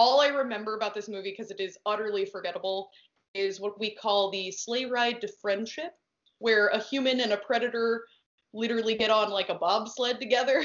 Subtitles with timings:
[0.00, 2.88] all I remember about this movie, because it is utterly forgettable,
[3.34, 5.92] is what we call the sleigh ride to friendship,
[6.38, 8.06] where a human and a predator
[8.54, 10.64] literally get on like a bobsled together.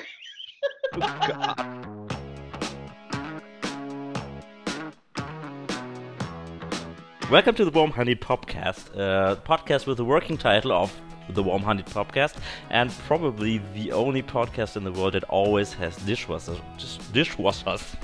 [7.29, 10.97] Welcome to the Warm Honey Podcast, a uh, podcast with the working title of
[11.27, 12.35] the Warm Honey Podcast,
[12.69, 17.97] and probably the only podcast in the world that always has dishwashers, just dishwashers,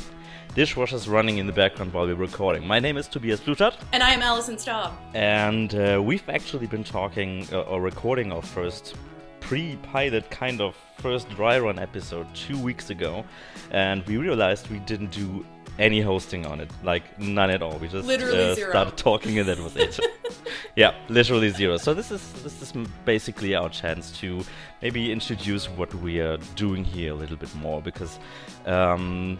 [0.55, 2.67] dishwashers running in the background while we're recording.
[2.67, 4.93] My name is Tobias Plutat, And I am Alison Staub.
[5.13, 8.95] and uh, we've actually been talking uh, or recording our first
[9.39, 13.23] pre-pilot kind of first dry run episode two weeks ago,
[13.71, 15.45] and we realized we didn't do
[15.79, 17.77] any hosting on it, like none at all.
[17.77, 19.99] We just uh, started talking, and that was it.
[20.75, 21.77] yeah, literally zero.
[21.77, 22.73] So this is this is
[23.05, 24.43] basically our chance to
[24.81, 28.19] maybe introduce what we are doing here a little bit more because
[28.65, 29.39] um,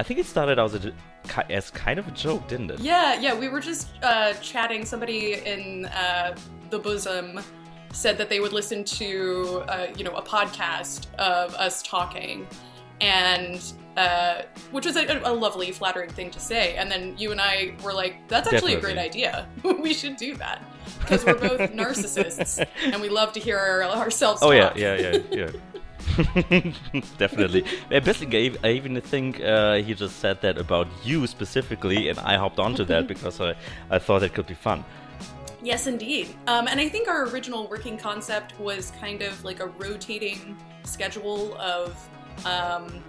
[0.00, 0.94] I think it started as a
[1.50, 2.80] as kind of a joke, didn't it?
[2.80, 4.86] Yeah, yeah, we were just uh, chatting.
[4.86, 6.34] Somebody in uh,
[6.70, 7.38] the bosom
[7.92, 12.46] said that they would listen to, uh, you know, a podcast of us talking,
[13.02, 16.76] and uh, which was a, a lovely, flattering thing to say.
[16.76, 19.46] And then you and I were like, "That's actually a great idea.
[19.82, 20.62] we should do that."
[21.00, 25.18] Because we're both narcissists and we love to hear our, ourselves Oh yeah, yeah, yeah,
[25.30, 25.50] yeah.
[27.18, 27.64] Definitely.
[27.90, 32.36] I basically, I even think uh, he just said that about you specifically, and I
[32.36, 33.54] hopped onto that because I,
[33.90, 34.84] I thought it could be fun.
[35.62, 36.28] Yes, indeed.
[36.46, 41.54] Um, and I think our original working concept was kind of like a rotating schedule
[41.58, 42.08] of
[42.46, 43.02] um,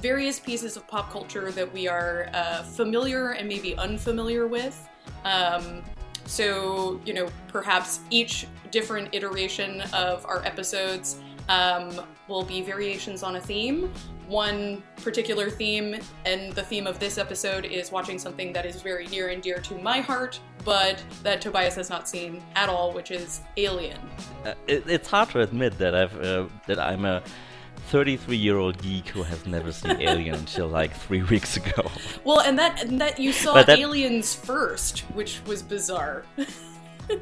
[0.00, 4.88] various pieces of pop culture that we are uh, familiar and maybe unfamiliar with.
[5.24, 5.82] Um,
[6.26, 13.36] so, you know, perhaps each different iteration of our episodes um, will be variations on
[13.36, 13.92] a theme.
[14.26, 19.06] One particular theme, and the theme of this episode is watching something that is very
[19.08, 23.10] near and dear to my heart, but that Tobias has not seen at all, which
[23.10, 23.98] is Alien.
[24.44, 27.22] Uh, it, it's hard to admit that I've uh, that I'm a
[27.88, 31.90] 33 year old geek who has never seen Alien until like three weeks ago.
[32.24, 36.24] Well, and that and that you saw that- Aliens first, which was bizarre.
[37.08, 37.16] yeah,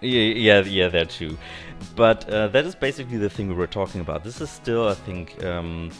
[0.00, 1.38] yeah, yeah, that too.
[1.96, 4.24] But uh, that is basically the thing we were talking about.
[4.24, 5.90] This is still, I think, um,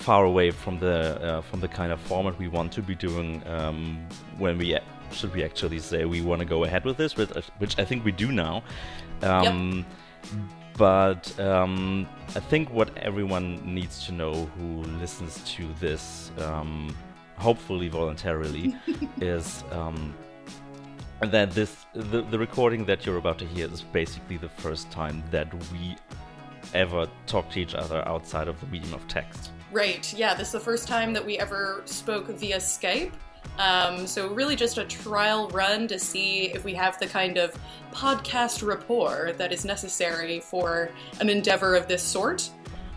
[0.00, 3.42] far away from the uh, from the kind of format we want to be doing
[3.46, 4.06] um,
[4.38, 4.76] when we
[5.12, 8.04] should we actually say we want to go ahead with this, which, which I think
[8.04, 8.62] we do now.
[9.22, 9.84] Um,
[10.76, 16.96] But um, I think what everyone needs to know who listens to this, um,
[17.36, 18.74] hopefully voluntarily,
[19.20, 20.14] is um,
[21.22, 25.22] that this the, the recording that you're about to hear is basically the first time
[25.30, 25.96] that we
[26.74, 29.50] ever talk to each other outside of the medium of text.
[29.72, 33.12] Right, yeah, this is the first time that we ever spoke via Skype.
[33.58, 37.56] Um, so, really, just a trial run to see if we have the kind of
[37.92, 42.50] podcast rapport that is necessary for an endeavor of this sort.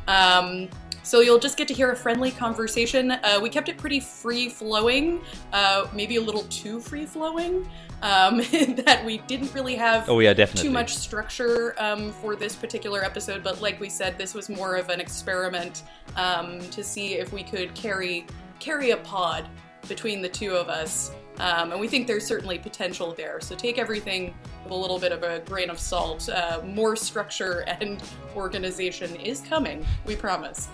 [0.08, 0.70] Um,
[1.04, 3.12] so, you'll just get to hear a friendly conversation.
[3.12, 7.70] Uh, we kept it pretty free flowing, uh, maybe a little too free flowing,
[8.03, 8.38] um,
[8.86, 10.68] that we didn't really have Oh yeah, definitely.
[10.68, 14.75] too much structure um, for this particular episode, but like we said, this was more
[14.75, 15.84] of an experiment
[16.16, 18.28] um, to see if we could carry
[18.59, 19.47] carry a pod
[19.88, 21.12] between the two of us.
[21.40, 23.42] Um, and we think there's certainly potential there.
[23.42, 26.30] So take everything with a little bit of a grain of salt.
[26.30, 28.02] Uh, more structure and
[28.36, 29.86] organization is coming.
[30.06, 30.69] We promise.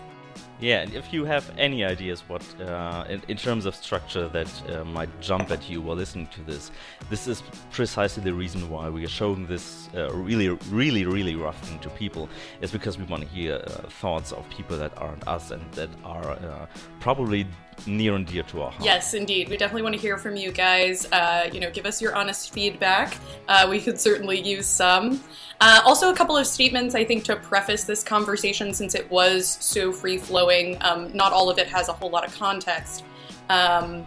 [0.62, 4.70] Yeah, and if you have any ideas what, uh, in, in terms of structure that
[4.70, 6.72] uh, might jump at you while listening to this,
[7.10, 11.58] this is precisely the reason why we are showing this uh, really, really, really rough
[11.62, 12.28] thing to people.
[12.60, 15.90] Is because we want to hear uh, thoughts of people that aren't us and that
[16.04, 16.68] are uh,
[17.00, 17.48] probably
[17.88, 18.84] near and dear to our heart.
[18.84, 19.50] Yes, indeed.
[19.50, 21.06] We definitely want to hear from you guys.
[21.12, 23.18] Uh, you know, give us your honest feedback.
[23.48, 25.22] Uh, we could certainly use some.
[25.62, 29.58] Uh, also, a couple of statements I think to preface this conversation, since it was
[29.60, 30.78] so free flowing.
[30.82, 33.04] Um, not all of it has a whole lot of context.
[33.50, 34.06] Um,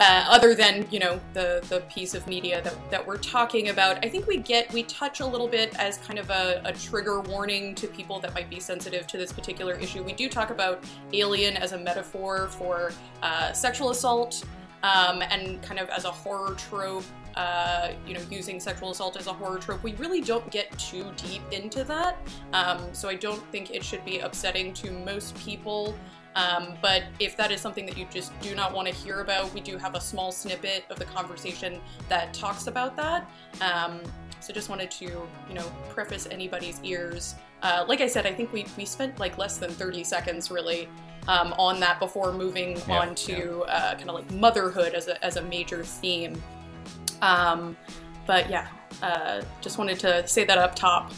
[0.00, 4.04] uh, other than you know the the piece of media that, that we're talking about
[4.04, 7.20] i think we get we touch a little bit as kind of a, a trigger
[7.20, 10.02] warning to people that might be sensitive to this particular issue.
[10.02, 12.92] We do talk about alien as a metaphor for
[13.22, 14.44] uh, sexual assault
[14.82, 17.04] um, and kind of as a horror trope
[17.36, 19.82] uh, you know using sexual assault as a horror trope.
[19.82, 22.16] We really don't get too deep into that.
[22.52, 25.96] Um, so i don't think it should be upsetting to most people
[26.34, 29.52] um, but if that is something that you just do not want to hear about,
[29.54, 33.30] we do have a small snippet of the conversation that talks about that.
[33.60, 34.00] Um,
[34.40, 37.34] so just wanted to, you know, preface anybody's ears.
[37.62, 40.88] Uh, like I said, I think we, we spent like less than 30 seconds really
[41.28, 45.24] um, on that before moving Yeah, on to uh, kind of like motherhood as a,
[45.24, 46.42] as a major theme.
[47.22, 47.76] Um,
[48.26, 48.68] but yeah,
[49.02, 51.12] uh, just wanted to say that up top.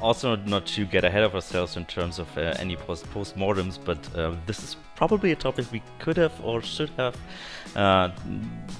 [0.00, 3.98] Also not to get ahead of ourselves in terms of uh, any post postmortems, but
[4.16, 7.16] uh, this is probably a topic we could have or should have
[7.76, 8.10] uh,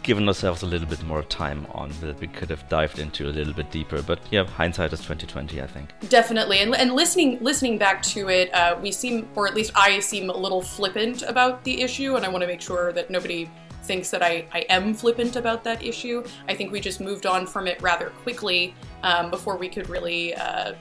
[0.03, 3.33] given ourselves a little bit more time on that we could have dived into a
[3.33, 4.01] little bit deeper.
[4.03, 5.93] But yeah, hindsight is twenty twenty, I think.
[6.09, 10.01] Definitely, and, and listening listening back to it, uh, we seem, or at least I
[10.01, 13.51] seem, a little flippant about the issue, and I want to make sure that nobody
[13.83, 16.23] thinks that I, I am flippant about that issue.
[16.47, 20.35] I think we just moved on from it rather quickly um, before we could really
[20.35, 20.75] uh,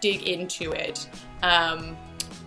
[0.00, 1.08] dig into it.
[1.42, 1.96] Um,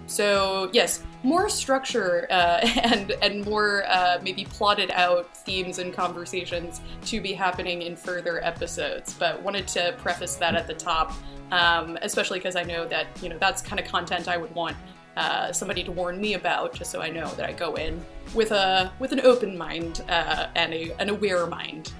[0.05, 6.81] so yes, more structure uh, and and more uh, maybe plotted out themes and conversations
[7.05, 9.13] to be happening in further episodes.
[9.13, 11.13] But wanted to preface that at the top,
[11.51, 14.77] um, especially because I know that you know that's kind of content I would want
[15.15, 18.03] uh, somebody to warn me about, just so I know that I go in
[18.33, 21.93] with a with an open mind uh, and a, an aware mind.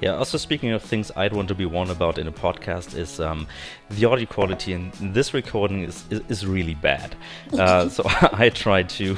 [0.00, 3.20] Yeah, also speaking of things I'd want to be warned about in a podcast is
[3.20, 3.46] um,
[3.90, 7.14] the audio quality in this recording is, is, is really bad.
[7.56, 8.02] Uh, so
[8.32, 9.16] I tried to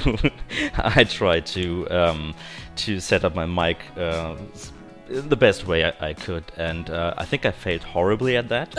[0.77, 2.33] I tried to um,
[2.77, 4.35] to set up my mic uh,
[5.07, 8.73] the best way I, I could, and uh, I think I failed horribly at that.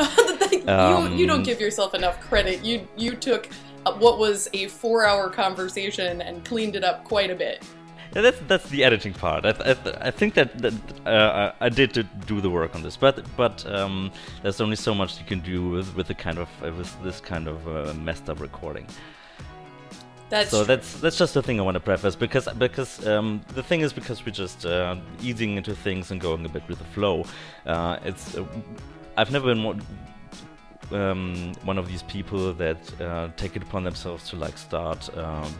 [0.50, 2.64] you, you don't give yourself enough credit.
[2.64, 3.48] You you took
[3.86, 7.64] uh, what was a four hour conversation and cleaned it up quite a bit.
[8.14, 9.44] Yeah, that's that's the editing part.
[9.44, 9.76] I, I,
[10.08, 10.74] I think that, that
[11.06, 14.10] uh, I did do the work on this, but but um,
[14.42, 17.20] there's only so much you can do with with the kind of uh, with this
[17.20, 18.86] kind of uh, messed up recording.
[20.28, 23.62] That's so that's that's just the thing I want to preface because because um, the
[23.62, 26.84] thing is because we're just uh, easing into things and going a bit with the
[26.84, 27.24] flow.
[27.64, 28.44] Uh, it's uh,
[29.16, 29.82] I've never been one,
[30.92, 35.52] um, one of these people that uh, take it upon themselves to like start um,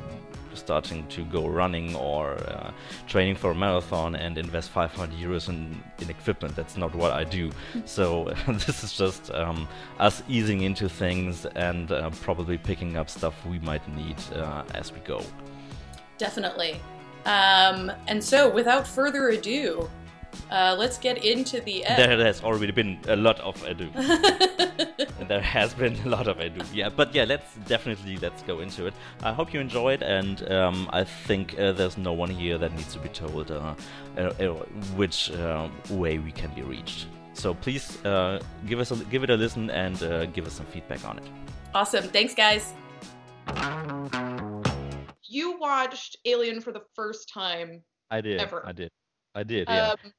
[0.56, 2.70] starting to go running or uh,
[3.06, 6.56] training for a marathon and invest 500 euros in, in equipment.
[6.56, 7.50] That's not what I do.
[7.85, 9.69] So this is just um,
[9.99, 14.93] us easing into things and uh, probably picking up stuff we might need uh, as
[14.93, 15.23] we go.
[16.19, 16.81] Definitely.
[17.26, 19.91] Um, and so, without further ado,
[20.50, 21.97] uh, let's get into the ep.
[21.97, 23.91] There has already been a lot of ado.
[25.29, 26.61] there has been a lot of ado.
[26.73, 28.94] Yeah, but yeah, let's definitely let's go into it.
[29.23, 32.93] I hope you enjoyed, and um, I think uh, there's no one here that needs
[32.94, 33.75] to be told uh,
[34.17, 34.53] uh, uh
[34.97, 37.06] which uh, way we can be reached.
[37.35, 37.99] So please
[38.67, 39.99] give us a, give it a listen and
[40.35, 41.25] give us some feedback on it.
[41.75, 42.05] Awesome.
[42.05, 42.75] Thanks, guys.
[45.23, 47.83] You watched Alien for the first time.
[48.11, 48.41] I did.
[48.41, 48.67] Ever.
[48.67, 48.91] I did.
[49.35, 49.69] I did.
[49.69, 49.91] Yeah.
[49.91, 50.12] Um,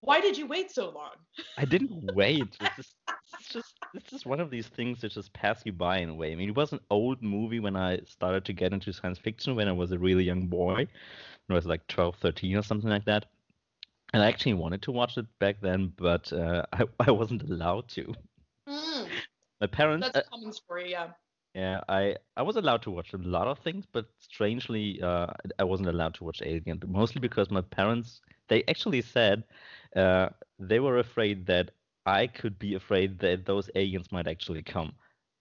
[0.00, 1.12] why did you wait so long?
[1.56, 2.56] I didn't wait.
[2.60, 2.94] It's just,
[3.38, 6.14] it's just, it's just one of these things that just pass you by in a
[6.14, 6.32] way.
[6.32, 9.56] I mean, it was an old movie when I started to get into science fiction
[9.56, 10.74] when I was a really young boy.
[10.76, 10.86] When
[11.50, 13.26] I was like 12, 13 or something like that.
[14.14, 17.88] And I actually wanted to watch it back then, but uh, I, I wasn't allowed
[17.90, 18.14] to.
[18.68, 19.08] Mm.
[19.60, 20.08] My parents.
[20.12, 21.08] That's a common story, yeah.
[21.54, 25.26] Yeah, I, I was allowed to watch a lot of things, but strangely, uh,
[25.58, 29.44] I wasn't allowed to watch Alien, mostly because my parents, they actually said
[29.96, 30.28] uh,
[30.58, 31.70] they were afraid that
[32.06, 34.92] I could be afraid that those aliens might actually come,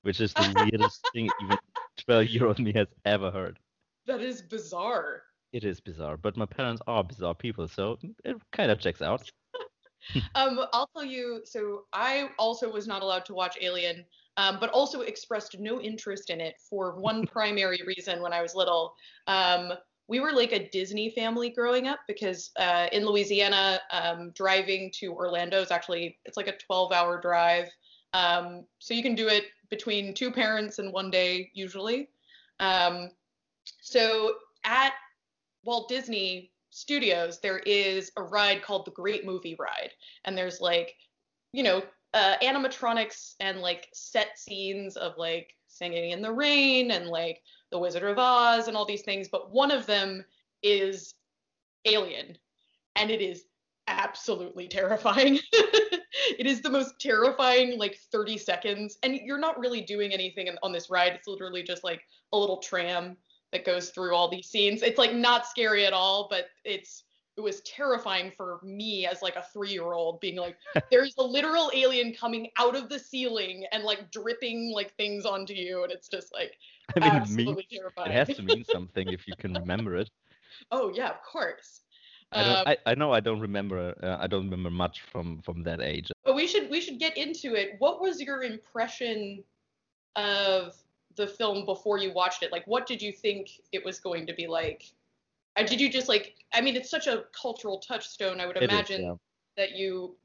[0.01, 1.57] which is the weirdest thing even
[2.05, 3.59] 12 year old me has ever heard.
[4.05, 5.23] That is bizarre.
[5.53, 9.29] It is bizarre, but my parents are bizarre people, so it kind of checks out.
[10.35, 11.41] um, I'll tell you.
[11.45, 14.05] So I also was not allowed to watch Alien,
[14.37, 18.55] um, but also expressed no interest in it for one primary reason when I was
[18.55, 18.93] little.
[19.27, 19.73] Um,
[20.07, 25.13] we were like a Disney family growing up because uh, in Louisiana, um, driving to
[25.13, 27.67] Orlando is actually it's like a 12-hour drive.
[28.13, 32.09] Um, so you can do it between two parents in one day usually.
[32.59, 33.09] Um,
[33.81, 34.93] so at
[35.63, 39.91] Walt Disney Studios, there is a ride called the Great Movie Ride,
[40.23, 40.95] and there's like,
[41.51, 41.83] you know,
[42.13, 47.41] uh, animatronics and like set scenes of like singing in the rain and like
[47.71, 50.23] the Wizard of Oz and all these things, but one of them
[50.63, 51.15] is
[51.85, 52.37] Alien,
[52.95, 53.45] and it is
[53.87, 55.39] absolutely terrifying.
[55.51, 60.71] it is the most terrifying like 30 seconds, and you're not really doing anything on
[60.71, 61.13] this ride.
[61.13, 62.01] It's literally just like
[62.33, 63.17] a little tram
[63.51, 64.81] that goes through all these scenes.
[64.81, 67.03] It's like not scary at all, but it's
[67.37, 70.57] it was terrifying for me as like a three year old being like
[70.91, 75.53] there's a literal alien coming out of the ceiling and like dripping like things onto
[75.53, 76.57] you and it's just like
[76.95, 78.11] I mean, absolutely mean, terrifying.
[78.11, 80.09] It has to mean something if you can remember it.
[80.71, 81.81] Oh yeah, of course.
[82.31, 85.39] I, don't, um, I, I, know I don't remember uh, I don't remember much from
[85.41, 86.09] from that age.
[86.25, 87.75] But we should we should get into it.
[87.77, 89.43] What was your impression
[90.15, 90.73] of
[91.15, 92.51] the film before you watched it?
[92.51, 94.91] Like, what did you think it was going to be like?
[95.63, 96.35] Did you just like?
[96.53, 98.39] I mean, it's such a cultural touchstone.
[98.39, 99.15] I would It is, imagine yeah.
[99.57, 100.15] that you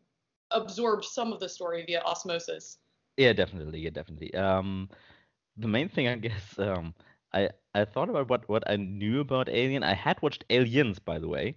[0.50, 2.78] absorbed some of the story via osmosis.
[3.16, 3.80] Yeah, definitely.
[3.80, 4.34] Yeah, definitely.
[4.34, 4.88] Um,
[5.56, 6.94] the main thing, I guess, um,
[7.32, 9.82] I I thought about what what I knew about Alien.
[9.82, 11.56] I had watched Aliens, by the way.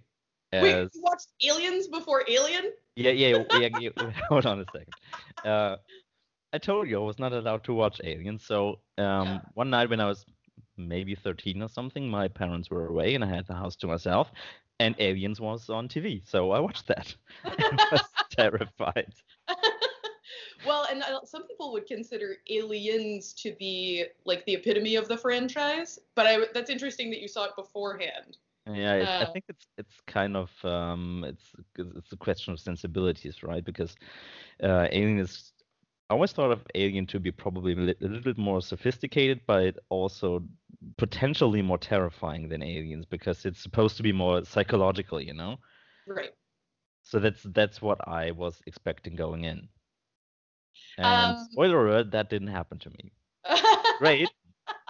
[0.52, 2.72] Wait, you watched Aliens before Alien?
[2.96, 3.68] yeah, yeah, yeah.
[3.68, 3.90] yeah
[4.28, 4.94] hold on a second.
[5.44, 5.76] Uh,
[6.52, 8.44] I told you I was not allowed to watch Aliens.
[8.46, 9.40] So um, Yeah.
[9.54, 10.24] one night when I was
[10.76, 14.32] maybe 13 or something, my parents were away and I had the house to myself,
[14.78, 16.22] and Aliens was on TV.
[16.24, 17.16] So I watched that.
[17.70, 19.14] and was terrified.
[20.64, 25.16] well, and uh, some people would consider Aliens to be like the epitome of the
[25.16, 28.38] franchise, but I, that's interesting that you saw it beforehand.
[28.66, 32.60] Yeah, it, I Uh, think it's it's kind of um, it's it's a question of
[32.60, 33.64] sensibilities, right?
[33.64, 33.96] Because
[34.62, 35.52] uh, Alien is.
[36.08, 40.44] I always thought of Alien to be probably a, little bit more sophisticated, but also
[40.98, 45.58] potentially more terrifying than Aliens because it's supposed to be more psychological, you know.
[46.06, 46.30] Right.
[47.02, 49.68] So that's that's what I was expecting going in.
[50.98, 53.12] And Um, spoiler alert, that didn't happen to me.
[53.98, 54.30] Great,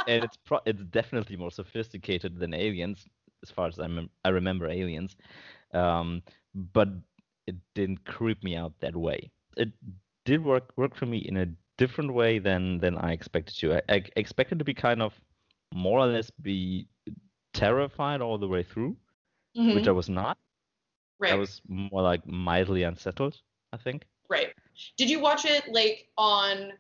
[0.07, 3.07] and it's pro- it's definitely more sophisticated than Aliens,
[3.43, 5.17] as far as I, mem- I remember Aliens,
[5.73, 6.23] um,
[6.55, 6.89] but
[7.47, 9.31] it didn't creep me out that way.
[9.57, 9.73] It
[10.27, 11.47] did work work for me in a
[11.79, 13.77] different way than than I expected to.
[13.77, 15.15] I, I expected to be kind of
[15.73, 16.87] more or less be
[17.55, 18.97] terrified all the way through,
[19.57, 20.37] Mhm, which I was not.
[21.19, 21.33] right.
[21.33, 23.41] I was more like mildly unsettled.
[23.73, 24.05] I think.
[24.29, 24.53] Right.
[24.97, 26.73] Did you watch it like on?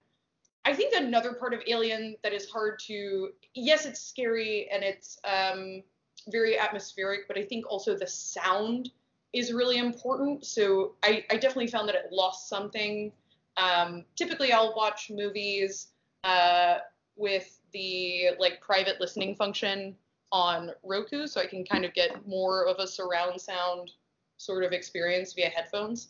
[0.65, 3.31] I think another part of Alien that is hard to.
[3.55, 5.83] Yes, it's scary and it's um,
[6.29, 8.91] very atmospheric, but I think also the sound
[9.33, 10.45] is really important.
[10.45, 13.13] So I, I definitely found that it lost something.
[13.57, 15.89] Um, typically, I'll watch movies
[16.25, 16.79] uh,
[17.17, 19.97] with the like private listening function
[20.33, 23.91] on Roku, so I can kind of get more of a surround sound
[24.37, 26.09] sort of experience via headphones.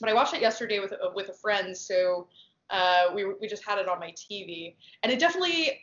[0.00, 2.28] But I watched it yesterday with a, with a friend, so
[2.70, 5.80] uh, we we just had it on my TV, and it definitely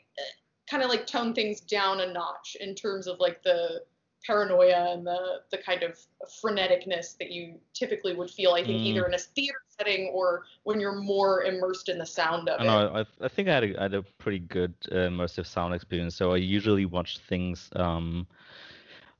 [0.70, 3.82] kind of like toned things down a notch in terms of like the
[4.26, 5.98] paranoia and the the kind of
[6.44, 8.54] freneticness that you typically would feel.
[8.54, 8.84] I think Mm.
[8.84, 12.64] either in a theater setting or when you're more immersed in the sound of I
[12.64, 12.68] it.
[12.68, 13.06] know.
[13.20, 16.16] I, I think I had a, I had a pretty good uh, immersive sound experience.
[16.16, 17.70] So I usually watch things.
[17.76, 18.28] Um,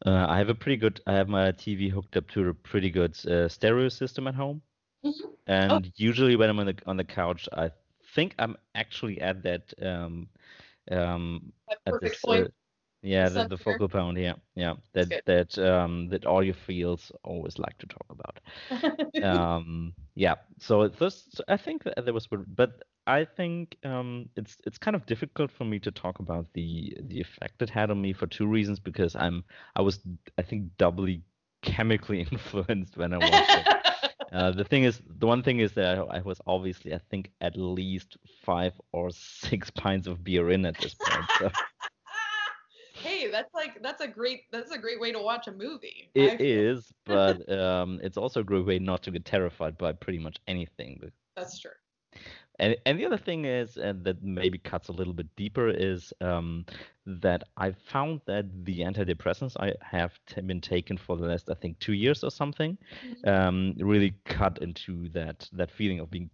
[0.06, 1.02] uh, I have a pretty good.
[1.08, 4.62] I have my TV hooked up to a pretty good uh, stereo system at home,
[5.04, 5.36] Mhm.
[5.48, 7.72] and usually when I'm on the on the couch, I
[8.16, 10.30] think I'm actually at that um,
[10.92, 11.54] um,
[11.88, 12.28] at perfect this.
[13.04, 14.18] Yeah, the, the focal point.
[14.18, 14.76] Yeah, yeah.
[14.94, 18.40] That that um, that audiophiles always like to talk about.
[19.24, 24.58] um yeah so this so i think that there was but i think um it's
[24.66, 28.02] it's kind of difficult for me to talk about the the effect it had on
[28.02, 29.44] me for two reasons because i'm
[29.76, 30.00] i was
[30.38, 31.22] i think doubly
[31.62, 33.68] chemically influenced when i watched it
[34.34, 37.32] uh, the thing is the one thing is that I, I was obviously i think
[37.42, 41.52] at least five or six pints of beer in at this point so
[43.84, 46.10] that's a great that's a great way to watch a movie.
[46.16, 50.20] It is but um it's also a great way not to get terrified by pretty
[50.20, 51.00] much anything
[51.36, 51.72] That's true.
[52.60, 56.14] And and the other thing is, and that maybe cuts a little bit deeper, is
[56.22, 56.66] um,
[57.06, 61.56] that I found that the antidepressants I have t- been taken for the last, I
[61.56, 62.78] think, two years or something,
[63.26, 66.30] um, really cut into that that feeling of being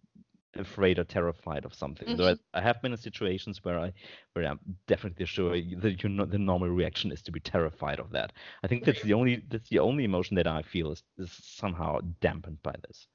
[0.55, 2.15] afraid or terrified of something.
[2.17, 3.93] Though I, I have been in situations where I
[4.33, 8.11] where I'm definitely sure that you know the normal reaction is to be terrified of
[8.11, 8.33] that.
[8.63, 11.99] I think that's the only that's the only emotion that I feel is, is somehow
[12.21, 13.07] dampened by this.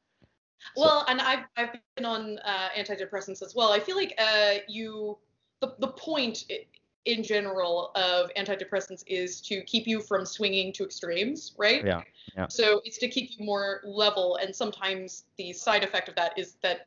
[0.77, 3.73] So- Well, and I've I've been on uh, antidepressants as well.
[3.73, 5.19] I feel like uh, you
[5.61, 6.45] the the point
[7.05, 11.85] in general of antidepressants is to keep you from swinging to extremes, right?
[11.85, 12.03] Yeah,
[12.35, 12.47] yeah.
[12.49, 16.55] So it's to keep you more level, and sometimes the side effect of that is
[16.63, 16.87] that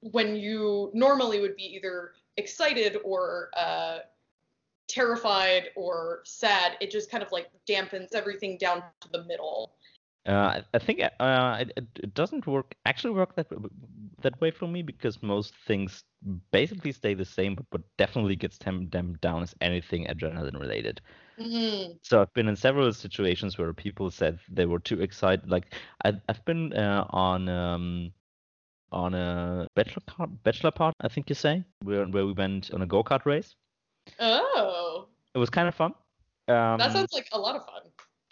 [0.00, 3.98] when you normally would be either excited or uh,
[4.88, 9.74] terrified or sad, it just kind of like dampens everything down to the middle.
[10.26, 13.46] Uh, I- think uh, it, it doesn't work actually work that
[14.20, 16.04] that way for me because most things
[16.50, 21.00] basically stay the same, but definitely gets them damped down is anything adrenaline related.
[21.38, 21.98] Mhm.
[22.02, 25.48] So I've been in several situations where people said they were too excited.
[25.50, 28.12] Like I, I've been uh, on um,
[28.92, 32.82] on a bachelor card, bachelor part, I think you say, where where we went on
[32.82, 33.54] a go kart race.
[34.18, 35.94] Oh, It was kind of fun.
[36.48, 37.82] Um, that sounds like a lot of fun.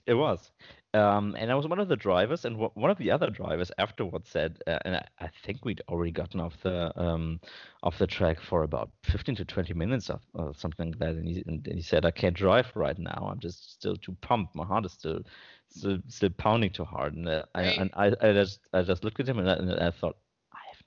[0.07, 0.50] It was.
[0.95, 3.71] Um, and I was one of the drivers, and w- one of the other drivers
[3.77, 7.41] afterwards said, uh, and I, I think we'd already gotten off the um,
[7.83, 11.29] off the track for about 15 to 20 minutes or, or something like that, and
[11.29, 13.29] he, and he said, I can't drive right now.
[13.31, 14.55] I'm just still too pumped.
[14.55, 15.21] My heart is still
[15.69, 17.15] still, still pounding too hard.
[17.15, 19.73] And, uh, I, and I, I just I just looked at him and I, and
[19.79, 20.17] I thought,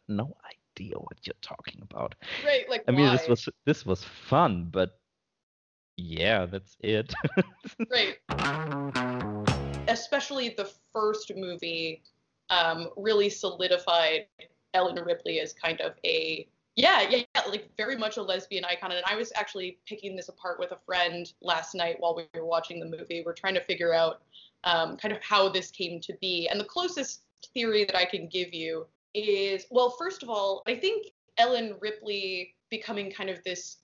[0.07, 2.15] no idea what you're talking about.
[2.45, 4.99] Right, like I mean, this was this was fun, but
[5.97, 7.13] yeah, that's it.
[7.89, 8.17] Right.
[9.87, 12.03] Especially the first movie
[12.49, 14.27] um, really solidified
[14.73, 18.91] Ellen Ripley as kind of a yeah, yeah, yeah, like very much a lesbian icon.
[18.91, 22.45] And I was actually picking this apart with a friend last night while we were
[22.45, 23.23] watching the movie.
[23.25, 24.21] We're trying to figure out
[24.63, 26.47] um, kind of how this came to be.
[26.47, 30.75] And the closest theory that I can give you is well, first of all, I
[30.75, 33.77] think Ellen Ripley becoming kind of this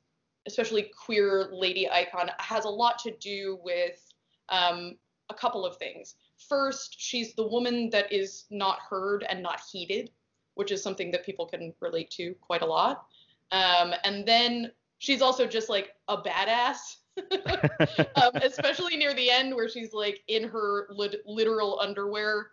[0.48, 4.02] especially queer lady icon has a lot to do with
[4.50, 4.96] um,
[5.30, 6.16] a couple of things.
[6.48, 10.10] First, she's the woman that is not heard and not heeded,
[10.56, 13.06] which is something that people can relate to quite a lot.
[13.52, 16.78] Um, and then she's also just like a badass,
[18.16, 22.52] um, especially near the end where she's like in her lit- literal underwear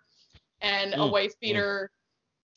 [0.60, 1.90] and a Mm, wife beater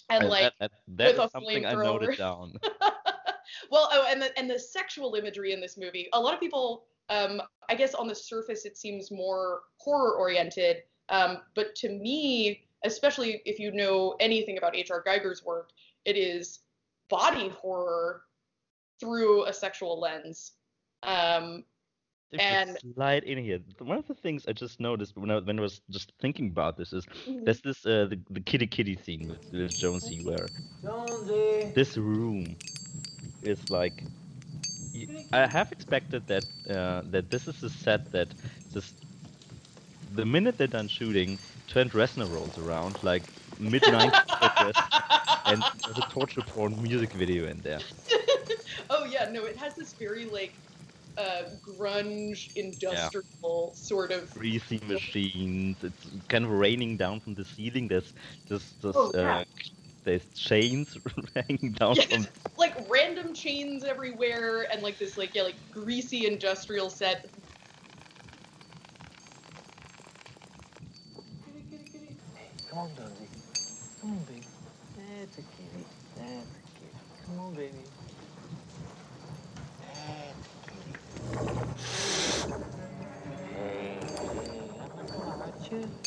[0.09, 2.53] and And like that, that, that with is a something I noted down.
[3.71, 6.07] well, oh, and the and the sexual imagery in this movie.
[6.13, 10.83] A lot of people, um, I guess, on the surface, it seems more horror oriented.
[11.09, 15.03] Um, but to me, especially if you know anything about H.R.
[15.05, 15.69] Giger's work,
[16.05, 16.59] it is
[17.09, 18.23] body horror
[18.99, 20.53] through a sexual lens.
[21.03, 21.63] Um,
[22.31, 23.59] There's And- a slide in here.
[23.79, 26.77] One of the things I just noticed when I, when I was just thinking about
[26.77, 27.45] this is Mhm.
[27.45, 30.49] there's this uh, the, the kitty kitty scene with, with Jonesy where
[30.83, 31.71] Jonesy.
[31.75, 32.57] this room
[33.41, 34.03] is like
[35.33, 38.33] I have expected that uh, that this is a set that
[38.73, 38.95] just
[40.13, 44.21] the minute they're done shooting, Trent Reznor rolls around like mid 90s
[45.45, 47.79] and there's a torture porn music video in there.
[48.89, 50.59] oh yeah, no, it has this very like
[51.17, 54.33] uh, grunge industrial sort of.
[54.33, 55.77] greasy machines.
[55.83, 57.87] It's kind of raining down from the ceiling.
[57.87, 58.13] There's
[58.47, 59.39] just this, Oh, yeah.
[59.39, 59.43] uh,
[60.03, 60.97] there's chains
[61.35, 62.05] hanging down Yes.
[62.07, 62.27] from.
[62.57, 67.25] like random chains everywhere and like this like yeah like greasy industrial set
[72.69, 73.27] come on, Jonesy.
[74.01, 74.41] Come on, baby.
[74.95, 75.85] That's a kitty.
[76.15, 76.93] That's a kitty.
[77.25, 77.86] Come on, baby.
[85.77, 86.06] Gonna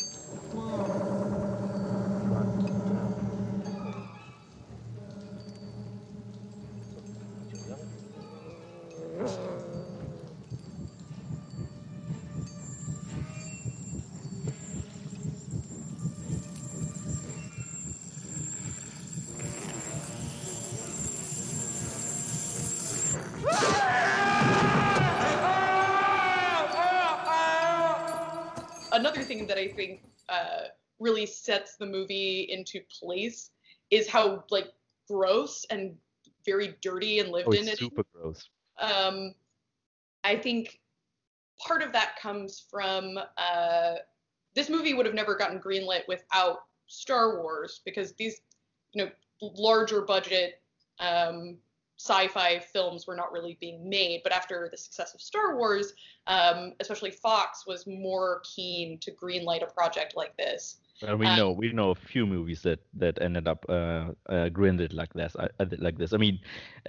[28.91, 30.65] another thing that i think uh,
[30.99, 33.51] really sets the movie into place
[33.89, 34.67] is how like
[35.07, 35.95] gross and
[36.45, 37.79] very dirty and lived Oh, in it is.
[37.79, 38.49] super gross.
[38.79, 39.33] um,
[40.23, 40.79] I think
[41.59, 43.93] part of that comes from uh,
[44.55, 48.41] this movie would have never gotten greenlit without Star Wars because these,
[48.93, 50.61] you know, larger budget
[50.99, 51.57] um,
[52.01, 54.21] sci-fi films were not really being made.
[54.23, 55.93] But after the success of Star Wars,
[56.27, 60.77] um, especially Fox was more keen to greenlight a project like this.
[61.01, 64.49] Well, we Uh, know we know a few movies that that ended up uh, uh,
[64.49, 65.35] grinded like this.
[65.37, 66.13] I, I, like this.
[66.13, 66.39] I mean,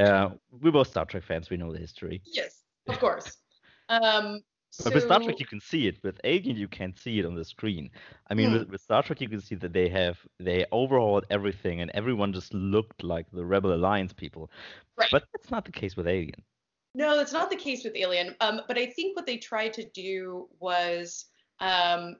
[0.00, 1.50] uh, we're both Star Trek fans.
[1.50, 2.22] We know the history.
[2.24, 3.36] Yes, of course.
[3.88, 4.40] Um,
[4.82, 6.02] But with Star Trek, you can see it.
[6.02, 7.90] With Alien, you can't see it on the screen.
[8.30, 8.58] I mean, Hmm.
[8.58, 12.32] with, with Star Trek, you can see that they have they overhauled everything, and everyone
[12.32, 14.50] just looked like the Rebel Alliance people.
[14.96, 15.10] Right.
[15.10, 16.42] But that's not the case with Alien.
[16.94, 18.34] No, that's not the case with Alien.
[18.40, 21.26] Um, but I think what they tried to do was
[21.60, 22.16] um,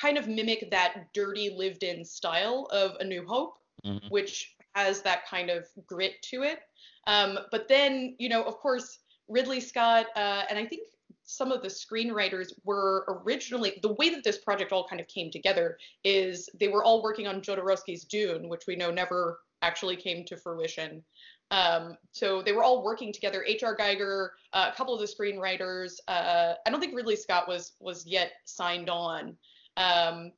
[0.00, 4.10] kind of mimic that dirty, lived-in style of A New Hope, Mhm.
[4.10, 6.60] which has that kind of grit to it.
[7.06, 10.88] Um, but then, you know, of course, Ridley Scott uh, and I think
[11.24, 15.30] some of the screenwriters were originally the way that this project all kind of came
[15.30, 20.24] together is they were all working on Jodorowsky's Dune, which we know never actually came
[20.26, 21.02] to fruition.
[21.50, 23.44] Um, so they were all working together.
[23.46, 23.76] H.R.
[23.76, 25.94] Giger, uh, a couple of the screenwriters.
[26.08, 29.36] Uh, I don't think Ridley Scott was was yet signed on.
[29.76, 30.32] Um,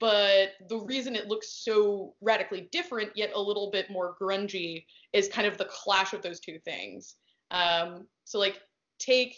[0.00, 5.28] but the reason it looks so radically different, yet a little bit more grungy, is
[5.28, 7.16] kind of the clash of those two things.
[7.50, 8.60] Um, so like
[8.98, 9.36] take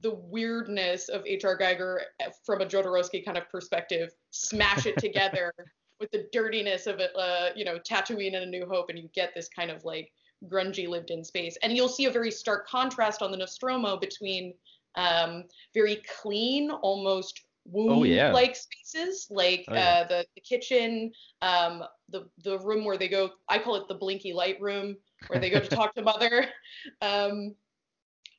[0.00, 1.58] the weirdness of H.R.
[1.58, 1.98] Giger
[2.44, 5.52] from a Jodorowsky kind of perspective, smash it together
[6.00, 9.08] with the dirtiness of it, uh, you know, Tatooine and A New Hope, and you
[9.14, 10.12] get this kind of like
[10.46, 11.56] grungy lived in space.
[11.62, 14.54] And you'll see a very stark contrast on the Nostromo between
[14.94, 18.52] um, very clean, almost womb like yeah.
[18.52, 19.80] spaces, like Oh, yeah.
[19.88, 23.30] uh, the, the kitchen, um, the the room where they go.
[23.48, 26.46] I call it the blinky light room, where they go to talk to mother.
[27.02, 27.54] Um,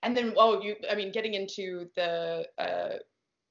[0.04, 2.98] and then, oh, you, I mean, getting into the uh,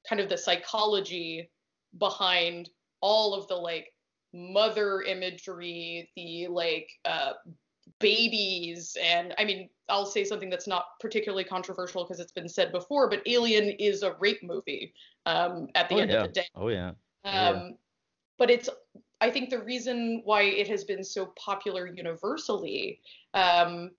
[0.09, 1.51] kind of the psychology
[1.99, 3.93] behind all of the like
[4.33, 7.33] mother imagery, the like uh,
[8.01, 12.73] babies, and I mean, I'll say something that's not particularly controversial because it's been said
[12.73, 14.93] before, but Alien is a rape movie
[15.27, 16.21] um, at the oh end yeah.
[16.23, 16.47] of the day.
[16.55, 16.89] Oh yeah.
[16.89, 17.69] Um, Yeah.
[18.39, 18.69] But it's,
[19.21, 23.01] I think the reason why it has been so popular universally
[23.35, 23.91] um,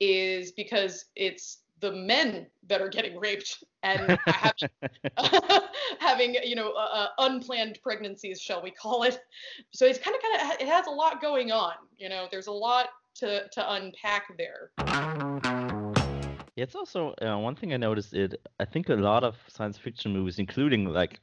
[0.00, 4.70] is because it's the men that are getting raped and having,
[5.98, 9.20] having you know, uh, uh, unplanned pregnancies, shall we call it?
[9.72, 11.74] So it's kind of, kind of, it has a lot going on.
[11.98, 14.70] You know, there's a lot to to unpack there.
[16.56, 18.14] It's also uh, one thing I noticed.
[18.14, 21.20] It I think a lot of science fiction movies, including like,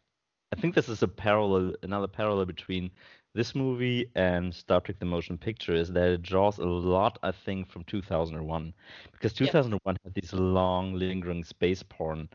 [0.56, 2.92] I think this is a parallel, another parallel between
[3.34, 7.32] this movie and Star Trek: The Motion Picture, is that it draws a lot, I
[7.32, 8.74] think, from 2001,
[9.12, 9.54] because Yeah.
[9.54, 12.30] 2001 had these long, lingering space porn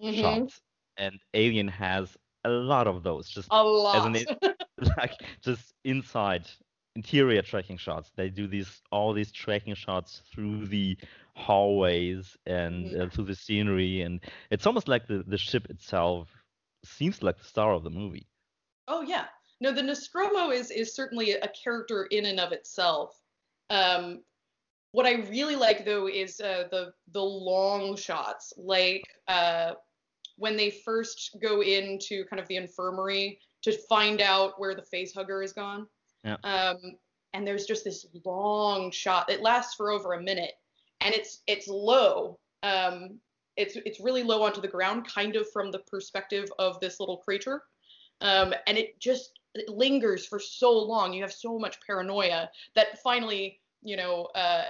[0.00, 0.48] Mhm.
[0.48, 0.62] shots,
[0.96, 3.28] and Alien has a lot of those.
[3.30, 3.92] Just A lot.
[3.92, 4.26] as an
[4.98, 6.48] like just inside
[6.96, 8.12] interior tracking shots.
[8.16, 10.98] They do these all these tracking shots through the
[11.36, 12.96] hallways and Mhm.
[12.96, 16.44] uh, through the scenery, and it's almost like the the ship itself
[16.84, 18.28] seems like the star of the movie.
[18.88, 19.28] Oh yeah.
[19.62, 23.16] No, the Nostromo is is certainly a character in and of itself.
[23.70, 24.24] Um,
[24.90, 29.74] what I really like though is uh, the the long shots, like uh,
[30.36, 35.14] when they first go into kind of the infirmary to find out where the face
[35.14, 35.86] hugger is gone.
[36.24, 36.38] Yeah.
[36.42, 36.96] Um,
[37.32, 39.30] and there's just this long shot.
[39.30, 40.54] It lasts for over a minute,
[41.00, 42.40] and it's it's low.
[42.64, 43.20] Um,
[43.56, 47.18] it's it's really low onto the ground, kind of from the perspective of this little
[47.18, 47.62] creature
[48.22, 51.12] um, and it just it lingers for so long.
[51.12, 54.64] You have so much paranoia that finally, you know, uh,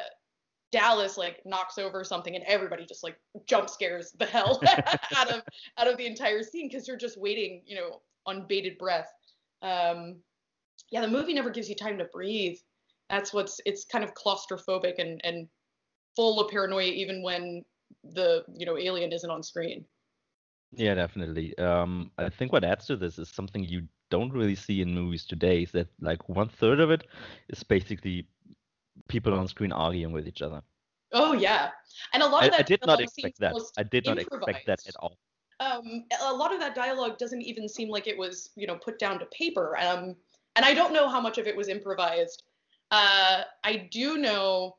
[0.70, 3.16] Dallas like knocks over something, and everybody just like
[3.46, 4.60] jump scares the hell
[5.16, 5.42] out of
[5.78, 9.12] out of the entire scene because you're just waiting, you know, on bated breath.
[9.60, 10.16] Um,
[10.90, 12.56] yeah, the movie never gives you time to breathe.
[13.10, 15.46] That's what's it's kind of claustrophobic and and
[16.16, 17.64] full of paranoia even when
[18.02, 19.84] the you know alien isn't on screen.
[20.74, 21.56] Yeah, definitely.
[21.58, 25.24] Um, I think what adds to this is something you don't really see in movies
[25.24, 25.62] today.
[25.62, 27.02] Is that like one third of it
[27.48, 28.26] is basically
[29.08, 30.60] people on screen arguing with each other.
[31.12, 31.70] Oh yeah,
[32.12, 33.54] and a lot I, of that I did not expect that.
[33.78, 35.16] I did not expect that at all.
[35.60, 38.98] Um, a lot of that dialogue doesn't even seem like it was, you know, put
[38.98, 39.76] down to paper.
[39.78, 40.16] Um,
[40.56, 42.42] and I don't know how much of it was improvised.
[42.90, 44.76] Uh, I do know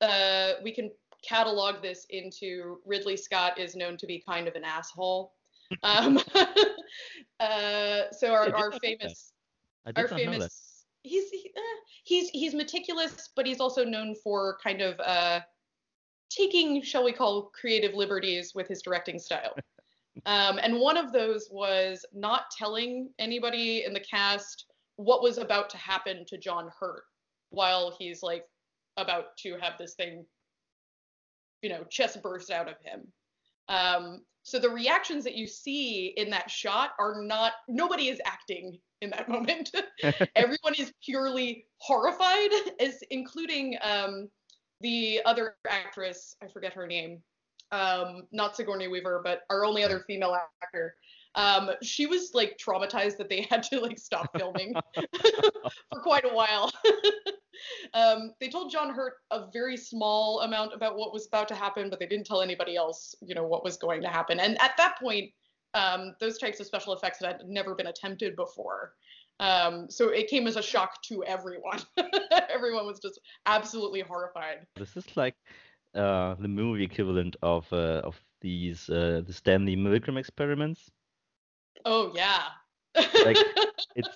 [0.00, 0.90] uh, we can
[1.22, 5.32] catalog this into Ridley Scott is known to be kind of an asshole.
[5.82, 6.18] Um,
[7.40, 8.80] uh, so our, our not know that.
[8.80, 9.32] famous
[9.86, 10.16] our not know that.
[10.16, 15.40] famous he's he, eh, he's he's meticulous but he's also known for kind of uh
[16.30, 19.54] taking shall we call creative liberties with his directing style
[20.26, 25.70] um and one of those was not telling anybody in the cast what was about
[25.70, 27.04] to happen to john hurt
[27.50, 28.44] while he's like
[28.96, 30.24] about to have this thing
[31.62, 33.06] you know chest burst out of him
[33.68, 38.78] um so the reactions that you see in that shot are not nobody is acting
[39.02, 39.70] in that moment.
[40.36, 42.50] Everyone is purely horrified
[42.80, 44.28] as including um
[44.80, 47.20] the other actress i forget her name
[47.72, 50.94] um not sigourney weaver but our only other female actor.
[51.34, 56.34] Um she was like traumatized that they had to like stop filming for quite a
[56.34, 56.72] while
[57.94, 61.90] um they told john hurt a very small amount about what was about to happen
[61.90, 64.76] but they didn't tell anybody else you know what was going to happen and at
[64.76, 65.30] that point
[65.74, 68.92] um those types of special effects had never been attempted before
[69.40, 71.80] um, so it came as a shock to everyone.
[72.50, 74.66] everyone was just absolutely horrified.
[74.76, 75.36] This is like
[75.94, 80.90] uh, the movie equivalent of uh, of these uh, the Stanley Milgram experiments.
[81.84, 82.44] Oh yeah.
[83.24, 83.36] Like,
[83.96, 84.08] It's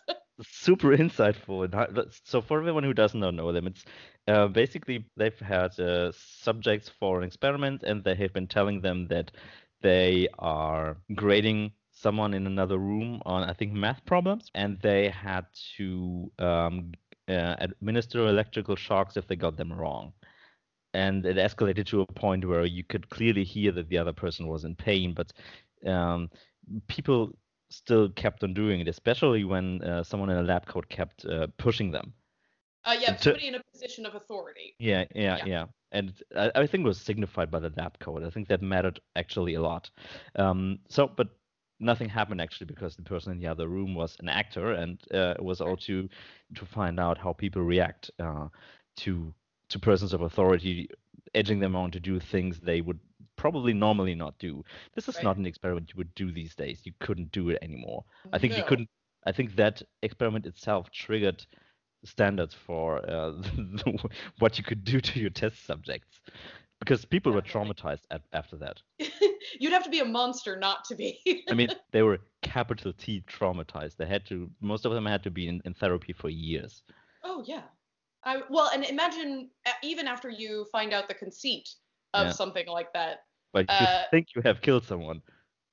[0.43, 1.69] super insightful.
[2.25, 3.85] So for everyone who does not know them, it's
[4.29, 9.07] uh, basically they've had uh, subjects for an experiment, and they have been telling them
[9.09, 9.33] that
[9.83, 15.47] they are grading someone in another room on I think math problems, and they had
[15.77, 16.93] to um,
[17.29, 20.13] uh, administer electrical shocks if they got them wrong.
[20.95, 24.47] and it escalated to a point where you could clearly hear that the other person
[24.47, 25.33] was in pain, but
[25.87, 26.31] um,
[26.89, 27.33] people
[27.73, 31.47] still kept on doing it, especially when uh, someone in a lab coat kept uh,
[31.59, 32.13] pushing them.
[32.85, 34.75] Uh, yeah, To- somebody in a position of authority.
[34.79, 35.45] Yeah, yeah, Yeah.
[35.47, 35.65] yeah.
[35.93, 38.23] And I, I think it was signified by the lab coat.
[38.25, 39.91] I think that mattered actually a lot.
[40.37, 41.29] Um, so, but
[41.81, 45.35] nothing happened actually because the person in the other room was an actor, and uh,
[45.39, 46.09] it was all to
[46.57, 48.49] to find out how people react uh,
[48.99, 49.35] to
[49.69, 50.89] to persons of authority,
[51.35, 53.01] edging them on to do things they would
[53.43, 54.65] probably normally not do.
[54.95, 55.25] This is Right.
[55.25, 56.79] not an experiment you would do these days.
[56.87, 58.05] You couldn't do it anymore.
[58.33, 58.89] I think you couldn't.
[59.27, 61.45] I think that experiment itself triggered
[62.05, 63.33] standards for uh,
[64.39, 66.21] what you could do to your test subjects,
[66.81, 68.77] because people were traumatized at, after that.
[69.61, 71.45] You'd have to be a monster not to be.
[71.51, 73.97] I mean, they were capital T traumatized.
[73.97, 74.49] They had to.
[74.61, 76.83] Most of them had to be in, in therapy for years.
[77.25, 77.63] oh yeah.
[78.25, 81.69] I, well, and imagine uh, even after you find out the conceit
[82.15, 82.33] of Yeah.
[82.33, 83.25] something like that.
[83.53, 85.23] But you Uh, think you have killed someone.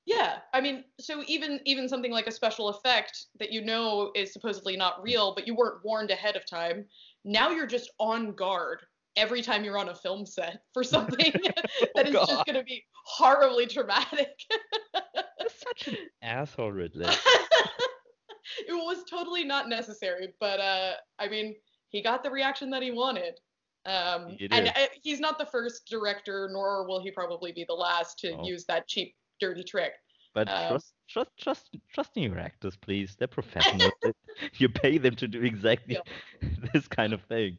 [0.06, 4.32] Yeah, I mean, so even even something like a special effect that you know is
[4.32, 6.86] supposedly not real, but you weren't warned ahead of time.
[7.24, 8.80] Now you're just on guard
[9.16, 11.32] every time you're on a film set for something
[11.94, 12.28] that is God.
[12.28, 14.30] just going to be horribly traumatic.
[15.48, 17.06] Such an asshole, Ridley.
[17.06, 21.54] it was totally not necessary, but uh, I mean,
[21.88, 23.38] he got the reaction that he wanted.
[23.86, 28.18] Um, and uh, he's not the first director, nor will he probably be the last
[28.20, 28.44] to Oh.
[28.44, 29.94] use that cheap, dirty trick.
[30.34, 33.16] But Um, trust, trust, trust, trust in your actors, please.
[33.16, 33.92] They're professionals.
[34.58, 35.98] you pay them to do exactly
[36.72, 37.58] this kind of thing.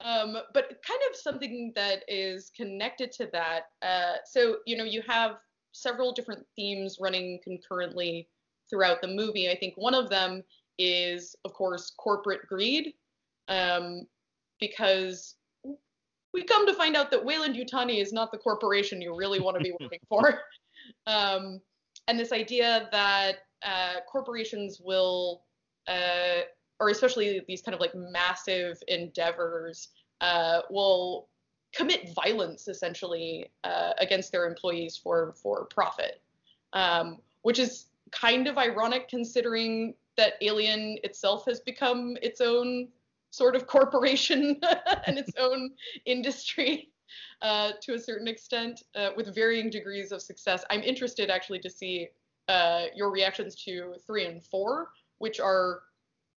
[0.00, 3.62] Um, but kind of something that is connected to that.
[3.80, 5.36] Uh, so, you know, you have
[5.72, 8.28] several different themes running concurrently
[8.68, 9.48] throughout the movie.
[9.48, 10.42] I think one of them
[10.78, 12.92] is, of course, corporate greed,
[13.48, 14.06] um,
[14.60, 15.34] because
[16.32, 19.62] we come to find out that Weyland-Yutani is not the corporation you really want to
[19.62, 20.40] be working for.
[21.08, 21.60] Um,
[22.06, 25.42] and this idea that uh, corporations will,
[25.88, 26.42] uh,
[26.78, 29.88] or especially these kind of like massive endeavors,
[30.20, 31.28] uh, will
[31.74, 36.20] commit violence essentially uh, against their employees for for profit,
[36.72, 42.88] um, which is kind of ironic considering that Alien itself has become its own
[43.36, 44.58] sort of corporation
[45.06, 45.70] and its own
[46.06, 46.90] industry
[47.42, 50.64] uh, to a certain extent, uh, with varying degrees of success.
[50.70, 52.08] I'm interested actually to see
[52.48, 55.82] uh, your reactions to three and four, which are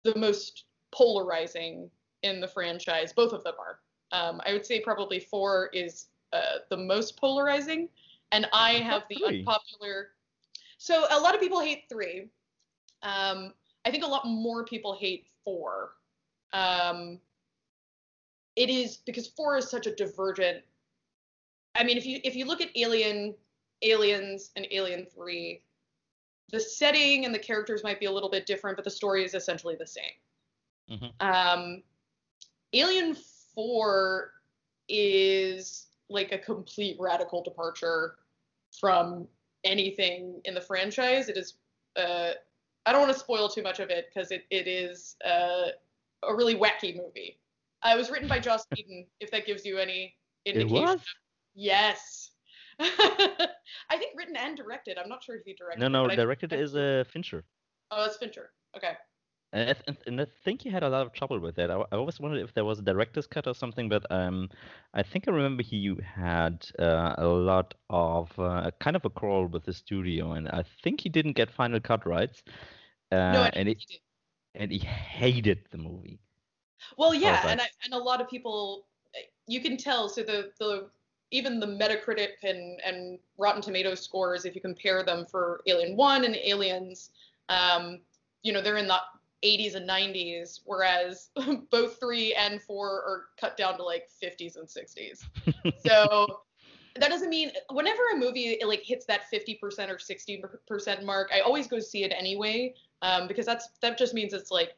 [0.04, 1.90] the most polarizing
[2.24, 3.14] in the franchise.
[3.14, 3.80] Both of them are.
[4.12, 7.90] Um, I would say probably four is uh, the most polarizing,
[8.32, 9.40] and I have the three?
[9.40, 10.10] unpopular.
[10.80, 12.30] So a lot of people hate three.
[13.04, 13.54] Um,
[13.86, 15.92] I think a lot more people hate four.
[16.58, 17.20] Um,
[18.56, 20.64] it is because four is such a divergent.
[21.76, 23.36] I mean, if you if you look at Alien,
[23.84, 25.62] Aliens, and Alien Three,
[26.52, 29.36] the setting and the characters might be a little bit different, but the story is
[29.36, 30.14] essentially the same.
[30.90, 31.12] Mhm.
[31.20, 31.84] Um,
[32.74, 33.16] Alien
[33.54, 34.34] Four
[34.90, 38.16] is like a complete radical departure
[38.80, 39.28] from
[39.64, 41.30] anything in the franchise.
[41.30, 41.56] It is.
[41.96, 42.32] Uh,
[42.86, 45.72] I don't want to spoil too much of it because it, it is uh,
[46.24, 47.40] a really wacky movie.
[47.84, 50.78] Uh, it was written by Joss Whedon, if that gives you any indication.
[50.78, 51.00] It was?
[51.56, 52.32] Yes.
[52.80, 54.98] I think written and directed.
[54.98, 55.80] I'm not sure if he directed.
[55.80, 57.44] No, no, directed is uh, Fincher.
[57.92, 58.52] Oh, that's Fincher.
[58.76, 58.94] Okay.
[59.54, 61.72] And I, th- and I think he had a lot of trouble with that.
[61.72, 64.50] I, I always wondered if there was a director's cut or something, but um,
[64.94, 69.48] I think I remember he had uh, a lot of uh, kind of a quarrel
[69.48, 72.44] with the studio, and I think he didn't get final cut rights,
[73.12, 74.02] uh, no, I and it, he did.
[74.58, 76.20] And he hated the movie.
[76.98, 78.88] Well, yeah, but- and I, and a lot of people,
[79.48, 80.10] you can tell.
[80.10, 80.90] So the the
[81.32, 86.26] even the Metacritic and and Rotten Tomatoes scores, if you compare them for Alien One
[86.26, 87.12] and Aliens,
[87.50, 88.00] um,
[88.44, 89.00] you know, they're in the
[89.44, 91.30] 80s and 90s, whereas
[91.72, 95.26] both three and four are cut down to like 50s and 60s.
[95.86, 96.42] so
[97.00, 101.68] that doesn't mean whenever a movie like hits that 50% or 60% mark, I always
[101.68, 104.76] go see it anyway, um, because that's that just means it's like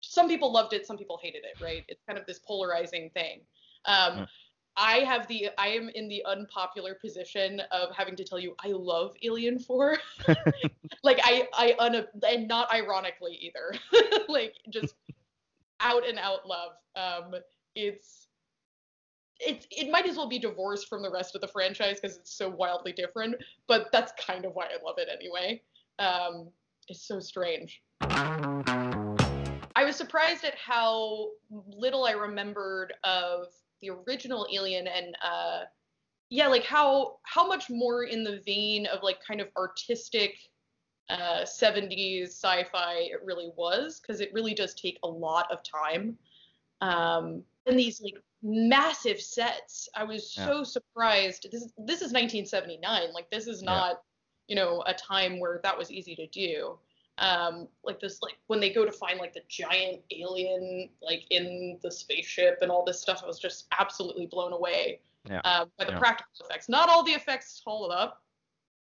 [0.00, 1.84] some people loved it, some people hated it, right?
[1.88, 3.40] It's kind of this polarizing thing.
[3.86, 4.26] Um, Yeah.
[4.76, 8.68] I have the I am in the unpopular position of having to tell you I
[8.68, 9.98] love Alien 4.
[11.04, 13.78] like I I un and not ironically either.
[14.28, 14.96] like just
[15.80, 16.72] out and out love.
[16.96, 17.36] Um
[17.76, 18.26] it's
[19.38, 22.34] it's it might as well be divorced from the rest of the franchise because it's
[22.34, 23.36] so wildly different,
[23.68, 25.62] but that's kind of why I love it anyway.
[26.00, 26.48] Um
[26.88, 27.82] it's so strange.
[29.76, 33.48] I was surprised at how little I remembered of
[33.80, 35.60] the original Alien and uh,
[36.30, 40.36] yeah, like how how much more in the vein of like kind of artistic
[41.10, 46.16] uh, 70s sci-fi it really was because it really does take a lot of time.
[46.80, 51.46] Um, and these like massive sets, I was so surprised.
[51.50, 53.12] This is this is 1979.
[53.12, 53.70] Like this is Yeah.
[53.70, 54.02] not
[54.48, 56.78] you know a time where that was easy to do
[57.18, 61.78] um like this like when they go to find like the giant alien like in
[61.82, 65.40] the spaceship and all this stuff i was just absolutely blown away Yeah.
[65.44, 65.98] um, by the Yeah.
[65.98, 68.22] practical effects not all the effects hold up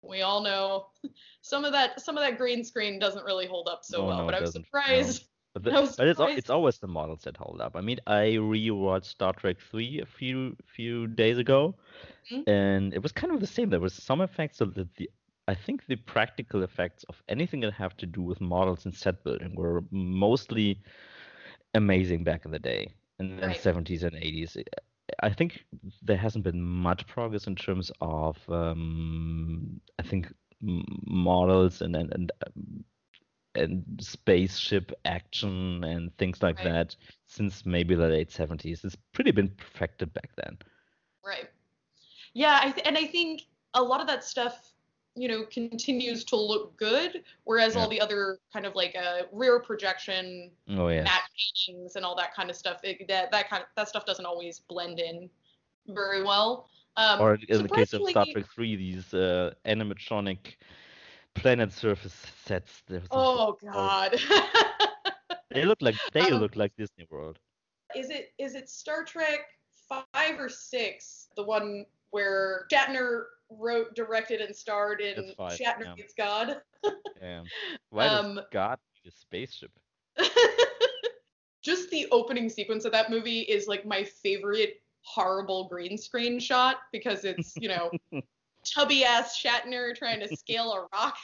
[0.03, 0.87] we all know
[1.41, 4.17] some of that some of that green screen doesn't really hold up so No, well
[4.19, 4.61] no, but i was doesn't.
[4.61, 4.65] No.
[4.65, 6.37] surprised But, the, was but it's surprised.
[6.37, 7.75] it's always the models that hold up.
[7.75, 11.73] I mean, I rewatched Star Trek 3 a few few days ago,
[12.31, 12.43] Mhm.
[12.47, 13.71] and it was kind of the same.
[13.71, 15.09] There was some effects that the
[15.49, 19.23] I think the practical effects of anything that have to do with models and set
[19.25, 20.83] building were mostly
[21.75, 23.55] amazing back in the day, in the Right.
[23.55, 24.57] 70s and 80s.
[25.21, 25.65] I think
[26.03, 32.31] there hasn't been much progress in terms of um, I think models and and and,
[32.47, 32.85] um,
[33.55, 36.73] and spaceship action and things like Right.
[36.73, 36.95] that
[37.27, 38.83] since maybe the late 70s.
[38.85, 40.57] It's pretty been perfected back then.
[41.25, 41.49] Right.
[42.33, 44.68] Yeah, I th- and I think a lot of that stuff,
[45.19, 47.81] you know, continues to look good, whereas Yeah.
[47.81, 51.03] all the other kind of like uh, rear projection, Oh yeah.
[51.03, 54.05] matte paintings, and all that kind of stuff, it, that that kind of that stuff
[54.05, 55.29] doesn't always blend in
[55.87, 56.69] very well.
[56.95, 60.55] Um, Or in the case of Star Trek 3, these uh, animatronic
[61.35, 62.81] planet surface sets.
[63.11, 64.19] Oh God.
[65.51, 67.39] They look like they Um, look like Disney World.
[67.95, 69.41] is it is it Star Trek
[69.89, 71.27] five or six?
[71.35, 75.93] The one where Shatner wrote, directed, and starred in five, Shatner yeah.
[75.95, 76.57] Meets God.
[77.19, 77.45] Damn.
[77.89, 79.71] Why does um, God need a spaceship?
[81.61, 86.77] just the opening sequence of that movie is like my favorite horrible green screen shot
[86.91, 87.89] because it's you know
[88.65, 91.17] tubby ass Shatner trying to scale a rock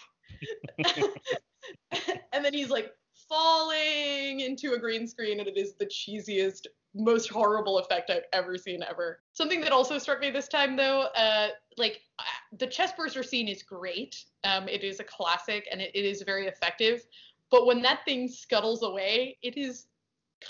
[2.31, 2.91] and then he's like
[3.29, 8.57] falling into a green screen and it is the cheesiest most horrible effect I've ever
[8.57, 9.19] seen ever.
[9.33, 12.23] Something that also struck me this time though, uh, like uh,
[12.57, 14.23] the chest burster scene is great.
[14.43, 17.05] Um, it is a classic and it, it is very effective.
[17.51, 19.87] But when that thing scuttles away, it is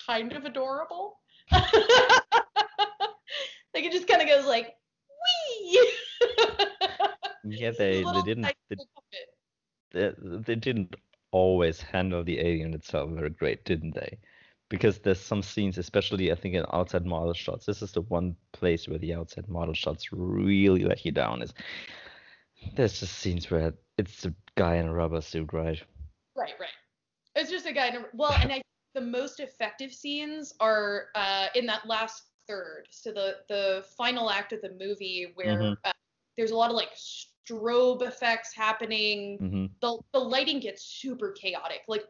[0.08, 1.19] kind of adorable.
[1.51, 1.63] like
[3.73, 4.75] it just kind of goes like,
[5.60, 5.91] wee.
[7.47, 8.77] Yeah, they, they didn't they,
[9.91, 10.95] they, they didn't
[11.29, 14.17] always handle the alien itself very great, didn't they?
[14.69, 17.65] Because there's some scenes, especially I think in outside model shots.
[17.65, 21.41] This is the one place where the outside model shots really let you down.
[21.43, 21.54] Is
[22.75, 25.82] there's just scenes where it's a guy in a rubber suit, right?
[26.36, 26.69] Right, right.
[27.36, 27.88] It's just a guy.
[27.88, 28.62] In a, well, and I
[28.95, 32.88] the most effective scenes are uh, in that last third.
[32.89, 35.78] So the the final act of the movie where Mhm.
[35.84, 35.91] uh,
[36.38, 39.38] there's a lot of like strobe effects happening.
[39.38, 41.82] hmm The the lighting gets super chaotic.
[41.88, 42.06] Like,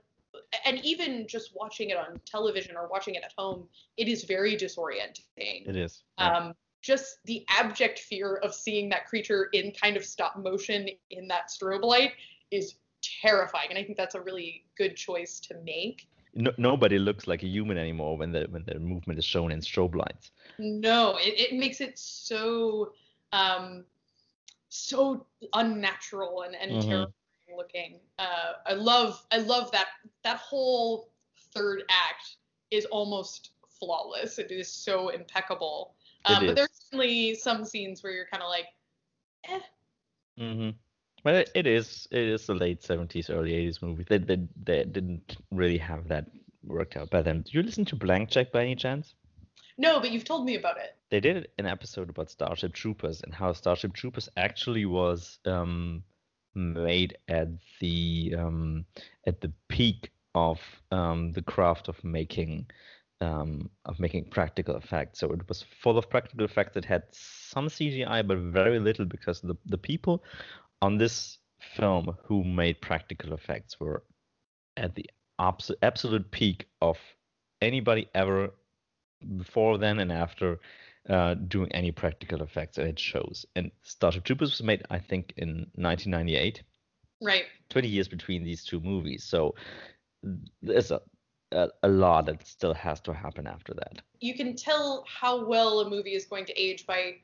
[0.66, 3.68] and even just watching it on television or watching it at home,
[3.98, 6.04] it is very disorienting It is.
[6.20, 6.36] yeah.
[6.38, 11.28] um, just the abject fear of seeing that creature in kind of stop motion in
[11.28, 12.12] that strobe light
[12.52, 12.76] is
[13.22, 17.44] terrifying and i think that's a really good choice to make no, nobody looks like
[17.44, 20.32] a human anymore when the when the movement is shown in strobe lights.
[20.60, 22.92] no it, it makes it so
[23.32, 23.84] um
[24.70, 26.82] so unnatural and, and Mhm.
[26.82, 27.14] terrifying
[27.58, 29.88] looking uh i love i love that
[30.24, 31.12] that whole
[31.54, 32.38] third act
[32.72, 38.28] is almost flawless it is so impeccable um, but there's certainly some scenes where you're
[38.32, 38.66] kind of like
[39.50, 39.60] eh,
[40.38, 40.70] hmm
[41.24, 42.08] Well, it, it is.
[42.12, 44.06] It is the late seventies, early eighties movie.
[44.08, 46.26] They, they they didn't really have that
[46.64, 47.42] worked out by them.
[47.42, 49.14] Do you listen to Blank Check by any chance?
[49.78, 50.96] No, but you've told me about it.
[51.10, 56.04] They did an episode about Starship Troopers and how Starship Troopers actually was um,
[56.56, 58.86] made at the um,
[59.28, 60.60] at the peak of
[60.92, 62.66] um, the craft of making
[63.22, 65.20] um, of making practical effects.
[65.20, 69.42] So it was full of practical effects that had some CGI, but very little because
[69.42, 70.24] the the people
[70.82, 71.38] on this
[71.76, 74.04] film who made practical effects were
[74.78, 76.98] at the abs- absolute peak of
[77.62, 78.52] anybody ever
[79.38, 80.60] before then and after
[81.10, 83.46] uh, doing any practical effects and it shows.
[83.56, 86.64] And starship troopers was made i think in 1998
[87.22, 87.46] Right.
[87.70, 89.24] 20 years between these two movies.
[89.24, 89.56] So
[90.62, 91.02] there's a,
[91.52, 94.02] a, a lot that still has to happen after that.
[94.20, 97.16] You can tell how well a movie is going to age by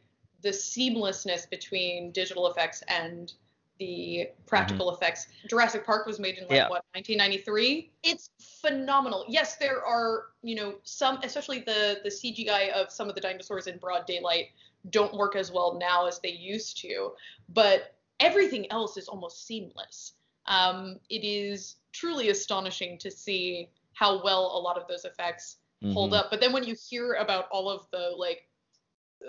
[0.42, 3.34] the seamlessness between digital effects and
[3.82, 5.28] the practical effects.
[5.50, 6.70] Jurassic Park was made in like Yeah.
[6.70, 7.92] what 1993.
[8.04, 8.30] It's
[8.62, 9.26] phenomenal.
[9.28, 13.66] Yes, there are, you know, some, especially the the CGI of some of the dinosaurs
[13.66, 14.50] in broad daylight
[14.92, 17.14] don't work as well now as they used to,
[17.50, 20.14] but everything else is almost seamless.
[20.46, 25.94] Um, it is truly astonishing to see how well a lot of those effects mm-hmm.
[25.94, 26.30] hold up.
[26.30, 28.48] But then when you hear about all of the like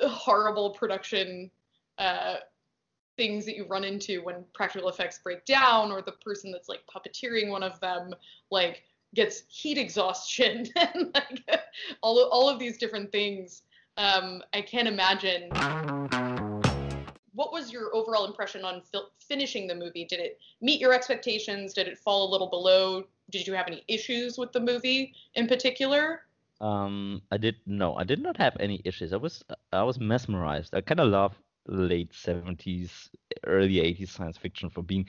[0.02, 1.50] horrible production
[1.98, 2.36] uh,
[3.22, 6.80] things that you run into when practical effects break down, or the person that's like
[6.92, 8.12] puppeteering one of them,
[8.50, 8.82] like
[9.14, 11.62] gets heat exhaustion and like
[12.02, 13.62] all of, all of these different things.
[13.96, 15.50] Um, I can't imagine.
[17.32, 20.04] What was your overall impression on fil- finishing the movie?
[20.04, 21.74] Did it meet your expectations?
[21.74, 23.04] Did it fall a little below?
[23.30, 26.22] Did you have any issues with the movie in particular?
[26.60, 29.12] Um, I did no, I did not have any issues.
[29.12, 30.74] I was I was mesmerized.
[30.74, 31.36] I kind of love
[31.66, 33.08] late 70s,
[33.46, 35.06] early 80s science fiction for being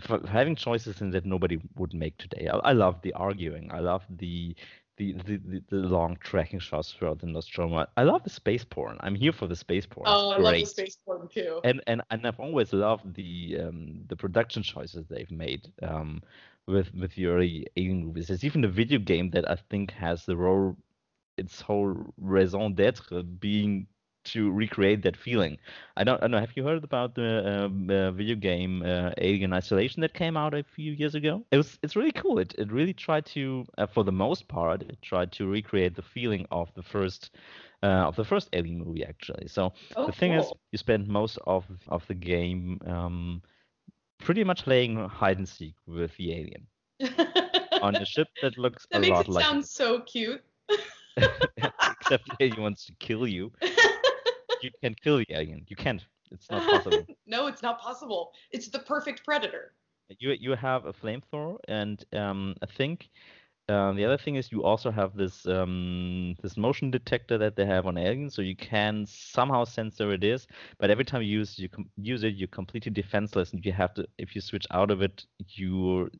[0.00, 2.48] for having choices in that nobody would make today.
[2.52, 3.70] I, I love the arguing.
[3.72, 4.56] I love the
[4.96, 7.84] the, the, the, the long tracking shots throughout the Nostromo.
[7.96, 8.96] I love the space porn.
[9.00, 10.06] I'm here for the space porn.
[10.08, 11.60] Oh, I love the space porn too.
[11.64, 16.22] And and and I've always loved the um, the production choices they've made um,
[16.66, 18.28] with with the early alien movies.
[18.28, 20.76] There's even a video game that I think has the role
[21.36, 23.88] its whole raison d'être being
[24.24, 25.58] to recreate that feeling.
[25.96, 26.40] I don't, I don't know.
[26.40, 30.54] Have you heard about the um, uh, video game uh, Alien Isolation that came out
[30.54, 31.44] a few years ago?
[31.50, 32.38] It was it's really cool.
[32.38, 36.02] It it really tried to, uh, for the most part, it tried to recreate the
[36.02, 37.30] feeling of the first.
[37.82, 39.46] Uh, of the first Alien movie, actually.
[39.46, 40.40] So oh, the thing cool.
[40.40, 43.42] is, you spend most of of the game um,
[44.18, 46.66] pretty much playing hide and seek with the alien
[47.82, 49.44] on a ship that looks that a lot like.
[49.44, 50.42] That makes it sound so cute.
[51.16, 53.52] Except the alien wants to kill you
[54.64, 55.64] you can kill the alien.
[55.68, 56.04] You can't.
[56.30, 57.06] It's not possible.
[57.26, 58.32] no, it's not possible.
[58.50, 59.74] It's the perfect predator.
[60.18, 63.08] You you have a flamethrower, and um, I think
[63.68, 67.64] um, the other thing is you also have this um, this motion detector that they
[67.64, 70.46] have on aliens, so you can somehow sense where it is.
[70.78, 73.94] But every time you use you com- use it, you're completely defenseless, and you have
[73.94, 76.10] to if you switch out of it, you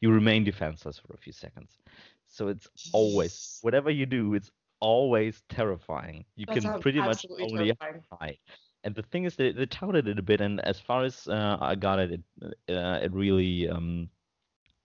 [0.00, 1.78] you remain defenseless for a few seconds.
[2.26, 4.50] So it's always whatever you do, it's
[4.80, 6.24] always terrifying.
[6.36, 7.72] You that can pretty much only
[8.12, 8.38] hide.
[8.84, 11.58] And the thing is, they, they touted it a bit, and as far as uh,
[11.60, 14.08] I got it, it, uh, it really um,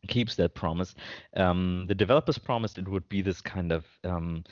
[0.07, 0.95] keeps that promise.
[1.35, 4.43] Um, the developers promised it would be this kind of um,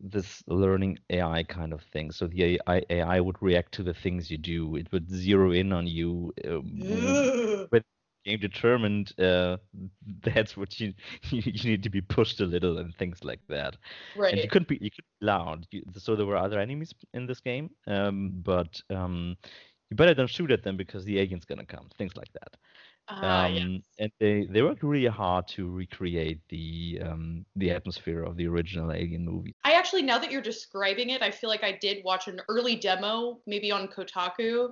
[0.00, 2.10] this learning AI kind of thing.
[2.12, 4.76] So the AI, AI, would react to the things you do.
[4.76, 7.84] It would zero in on you um, with
[8.24, 9.56] game determined uh,
[10.22, 10.92] that's what you,
[11.30, 13.76] you, need to be pushed a little and things like that.
[14.16, 15.66] Right and you couldn't be you could be loud.
[15.70, 19.36] You, so there were other enemies in this game um, but um,
[19.90, 22.56] you better don't shoot at them because the alien's gonna come things like that.
[23.08, 23.82] Uh, um, yes.
[23.98, 28.92] and they they worked really hard to recreate the um, the atmosphere of the original
[28.92, 29.54] Alien movie.
[29.64, 32.76] I actually, now that you're describing it, I feel like I did watch an early
[32.76, 34.70] demo, maybe on Kotaku,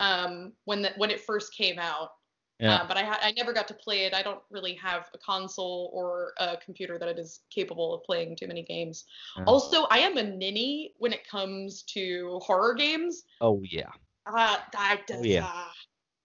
[0.00, 2.10] um, when the, when it first came out,
[2.58, 2.76] yeah.
[2.76, 4.14] Uh, but I, ha- I never got to play it.
[4.14, 8.48] I don't really have a console or a computer that is capable of playing too
[8.48, 9.04] many games.
[9.36, 9.44] Yeah.
[9.44, 13.24] Also, I am a ninny when it comes to horror games.
[13.40, 13.90] Oh yeah.
[14.26, 15.46] Uh, that does, oh, yeah.
[15.46, 15.64] Uh,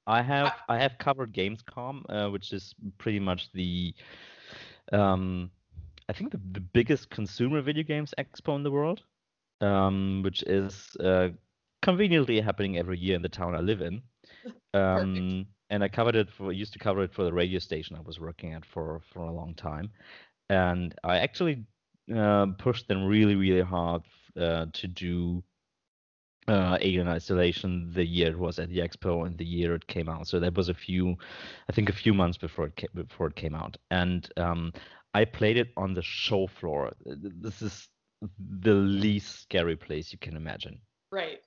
[0.06, 3.94] I have I, I have covered Gamescom, uh, which is pretty much the
[4.92, 5.50] um,
[6.10, 9.02] I think the, the biggest consumer video games expo in the world,
[9.62, 11.30] um, which is uh,
[11.82, 14.02] conveniently happening every year in the town I live in.
[14.76, 18.02] Um, and I covered it for used to cover it for the radio station I
[18.02, 19.90] was working at for for a long time,
[20.50, 21.66] and I actually
[22.16, 24.04] uh, pushed them really really hard
[24.40, 25.44] uh, to do
[26.48, 30.10] uh, Alien Isolation the year it was at the expo and the year it came
[30.10, 30.28] out.
[30.28, 31.16] So that was a few,
[31.70, 34.74] I think a few months before it came, before it came out, and um,
[35.16, 36.92] I played it on the show floor.
[37.06, 37.90] This is
[38.62, 40.82] the least scary place you can imagine.
[41.12, 41.42] Right.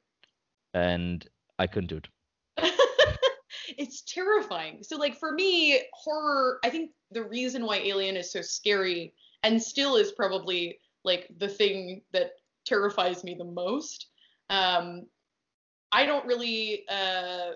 [0.74, 1.24] And
[1.58, 2.08] I couldn't do it
[3.76, 4.82] it's terrifying.
[4.82, 9.12] So like for me, horror, I think the reason why Alien is so scary
[9.42, 12.32] and still is probably like the thing that
[12.64, 14.06] terrifies me the most.
[14.50, 15.06] Um,
[15.92, 17.52] I don't really uh,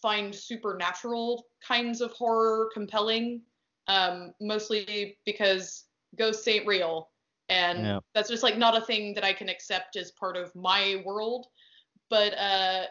[0.00, 3.42] find supernatural kinds of horror compelling,
[3.88, 5.84] um, mostly because
[6.16, 7.10] ghosts ain't real.
[7.50, 7.98] And yeah.
[8.14, 11.46] that's just like not a thing that I can accept as part of my world.
[12.08, 12.84] But uh,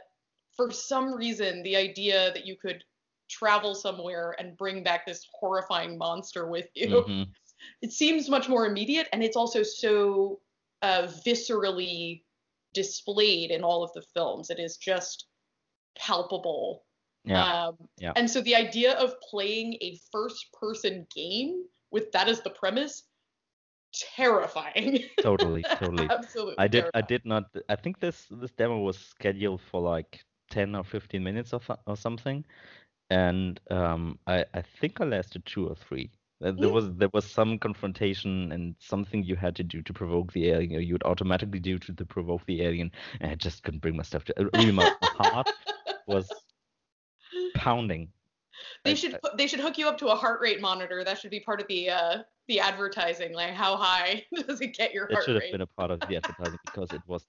[0.55, 2.83] for some reason, the idea that you could
[3.29, 7.23] travel somewhere and bring back this horrifying monster with you, mm-hmm.
[7.81, 10.39] it seems much more immediate, and it's also so
[10.81, 12.23] uh, viscerally
[12.73, 14.49] displayed in all of the films.
[14.49, 15.25] It is just
[15.97, 16.83] palpable.
[17.25, 17.67] Yeah.
[17.67, 18.11] Um, yeah.
[18.15, 23.03] And so the idea of playing a first-person game with that as the premise,
[24.15, 25.03] terrifying.
[25.21, 26.07] Totally, totally.
[26.09, 26.55] Absolutely.
[26.57, 26.85] I did.
[26.93, 27.45] I did not.
[27.69, 31.97] I think this this demo was scheduled for like ten or fifteen minutes or or
[31.97, 32.45] something,
[33.09, 36.11] and um, I I think I lasted two or three.
[36.41, 40.33] There there was there was some confrontation and something you had to do to provoke
[40.33, 42.91] the alien, or you would automatically do to, to provoke the alien,
[43.21, 44.33] and I just couldn't bring myself to.
[44.53, 45.47] Really, my, my heart
[46.07, 46.29] was
[47.55, 48.09] pounding.
[48.83, 51.03] They I- should I- they should hook you up to a heart rate monitor.
[51.03, 53.33] That should be part of the uh the advertising.
[53.33, 55.35] Like how high does it get your It heart rate?
[55.35, 57.25] It should have been a part of the advertising because it was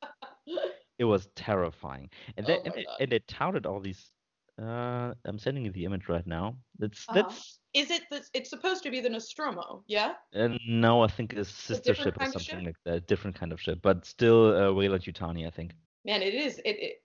[0.98, 2.10] it was terrifying.
[2.36, 4.12] And Oh they, and, they, and they touted all these.
[4.60, 6.56] Uh, I'm sending you the image right now.
[6.78, 7.30] That's Uh-huh.
[7.30, 10.14] that's Is it the, it's supposed to be the Nostromo, yeah?
[10.34, 12.64] uh, no, I think it's sister different ship or something ship?
[12.64, 13.06] like that.
[13.06, 15.46] Different kind of ship, but still uh, Weyland-Yutani.
[15.46, 15.74] I think
[16.04, 17.02] Man, it is it, it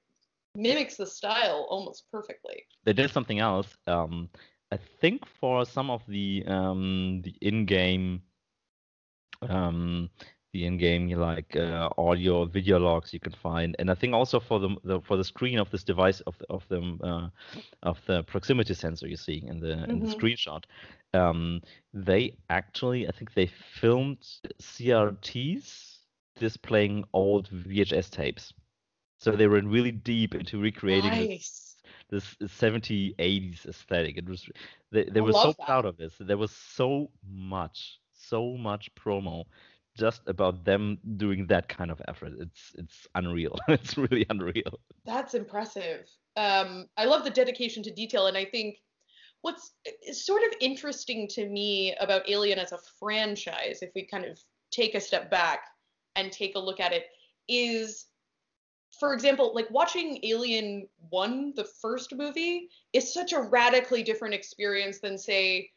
[0.56, 2.66] mimics the style almost perfectly.
[2.84, 3.78] they did something else.
[3.88, 4.30] Um,
[4.72, 8.22] I think for some of the um the in-game
[9.48, 10.10] um
[10.54, 14.60] the in-game like uh, audio video logs you can find and i think also for
[14.60, 17.30] the, the for the screen of this device of the, of the uh,
[17.84, 20.18] of the proximity sensor you're seeing in the in the Mhm.
[20.18, 20.64] screenshot
[21.14, 21.62] um
[21.94, 24.20] they actually i think they filmed
[24.62, 25.98] crts
[26.40, 28.54] displaying old vhs tapes
[29.18, 31.78] so they were really deep into recreating this Nice.
[32.10, 34.50] this 70 80s aesthetic it was
[34.92, 35.66] they, they I were so that.
[35.66, 39.46] proud of this there was so much so much promo
[40.00, 45.34] just about them doing that kind of effort it's it's unreal it's really unreal That's
[45.34, 46.08] impressive.
[46.36, 48.78] Um, I love the dedication to detail, and I think
[49.42, 49.72] what's
[50.12, 54.40] sort of interesting to me about Alien as a franchise, if we kind of
[54.72, 55.62] take a step back
[56.16, 57.06] and take a look at it,
[57.48, 58.08] is,
[59.00, 65.00] for example, like watching Alien 1, the first movie, is such a radically different experience
[65.00, 65.70] than, say,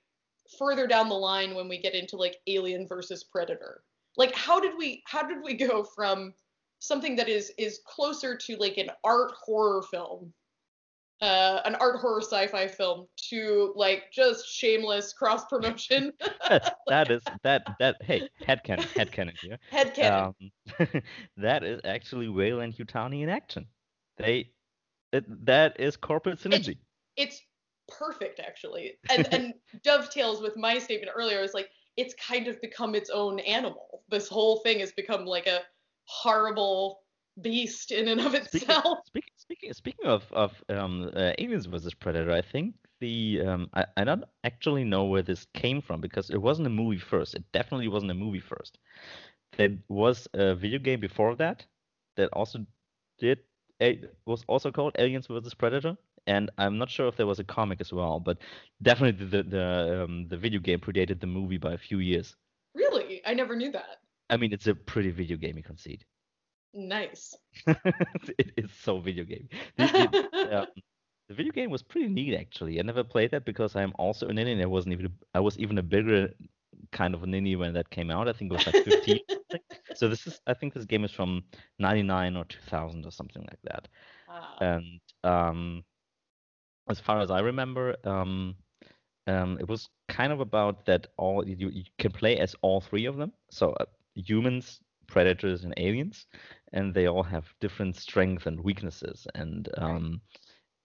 [0.59, 3.83] further down the line when we get into like Alien versus Predator.
[4.17, 6.35] Like, how did we how did we go from
[6.79, 10.33] something that is is closer to like an art horror film
[11.23, 16.13] uh, an art horror sci-fi film to like just shameless cross promotion
[16.89, 19.57] that is that that hey headcanon headcanon here.
[19.73, 20.35] Headcanon.
[20.79, 21.03] um,
[21.37, 23.67] that is actually Weyland-Yutani in action.
[24.19, 24.51] They
[25.13, 26.79] it, that is corporate synergy.
[27.17, 27.41] it's
[27.89, 28.95] perfect actually.
[29.09, 29.55] And and
[29.85, 31.41] dovetails with my statement earlier.
[31.41, 35.47] Is like it's kind of become its own animal this whole thing has become like
[35.47, 35.61] a
[36.05, 37.01] horrible
[37.41, 42.33] beast in and of itself speaking, speaking, speaking of of um, uh, Aliens versus Predator,
[42.33, 46.41] I think the um, I, I don't actually know where this came from because it
[46.41, 47.35] wasn't a movie first.
[47.35, 48.79] It definitely wasn't a movie first.
[49.57, 51.67] There was a video game before that
[52.17, 52.65] that also
[53.19, 53.41] did
[53.83, 57.45] a, was also called Aliens versus Predator, and I'm not sure if there was a
[57.45, 58.39] comic as well, but
[58.83, 62.37] definitely the the um, the video game predated the movie by a few years.
[62.75, 63.99] really i never knew that
[64.31, 66.05] I mean, it's a pretty video gamey conceit.
[66.75, 67.35] nice
[68.39, 69.49] it is so video game.
[69.77, 70.15] The, the,
[70.61, 70.67] um,
[71.29, 72.79] the video game was pretty neat actually.
[72.79, 74.53] I never played that because I'm also a ninny.
[74.53, 76.29] And I wasn't even I was even a bigger
[76.93, 78.29] kind of a ninny when that came out.
[78.29, 79.21] I think it was like 15.
[79.95, 81.45] so this is I think this game is from
[81.79, 83.89] 99 or 2000 or something like that.
[84.27, 85.85] Ah, And um,
[86.89, 88.57] as far as I remember, um,
[89.27, 93.07] um, it was kind of about that all you, you can play as all three
[93.07, 93.33] of them.
[93.51, 96.27] So uh, humans, predators, and aliens,
[96.73, 99.27] and they all have different strengths and weaknesses.
[99.35, 100.21] And um,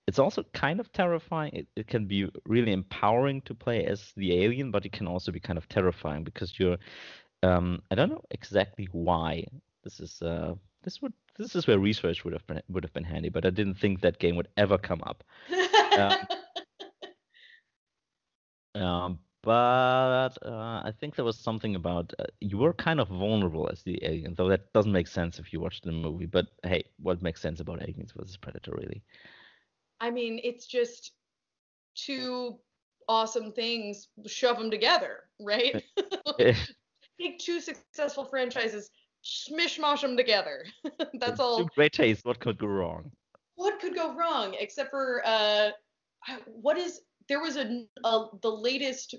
[0.08, 1.54] it's also kind of terrifying.
[1.54, 5.32] It, it can be really empowering to play as the alien, but it can also
[5.32, 6.78] be kind of terrifying because you're.
[7.44, 9.46] Um, I don't know exactly why.
[9.84, 13.04] This is uh, this would this is where research would have been would have been
[13.04, 15.24] handy, but I didn't think that game would ever come up.
[18.76, 23.70] Um, but uh, I think there was something about uh, you were kind of vulnerable
[23.72, 26.26] as the alien, though that doesn't make sense if you watch the movie.
[26.26, 29.02] But hey, what makes sense about aliens versus predator, really?
[30.00, 31.14] I mean, it's just
[31.96, 32.60] two
[33.08, 35.82] awesome things, shove them together, right?
[36.38, 38.92] Take two successful franchises,
[39.28, 40.66] smish mosh them together.
[41.20, 41.60] That's all.
[41.60, 42.26] Two great taste.
[42.26, 43.12] What could go wrong?
[43.56, 44.56] What could go wrong?
[44.60, 45.70] Except for uh,
[46.46, 49.16] what is there was a, a the latest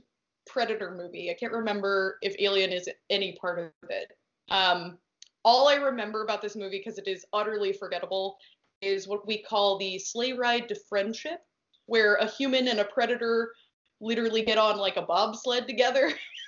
[0.46, 1.30] Predator movie.
[1.30, 4.12] I can't remember if Alien is any part of it.
[4.50, 4.98] Um,
[5.44, 8.38] all I remember about this movie because it is utterly forgettable
[8.80, 11.40] is what we call the sleigh ride to friendship,
[11.86, 13.52] where a human and a predator
[14.00, 16.12] literally get on like a bobsled together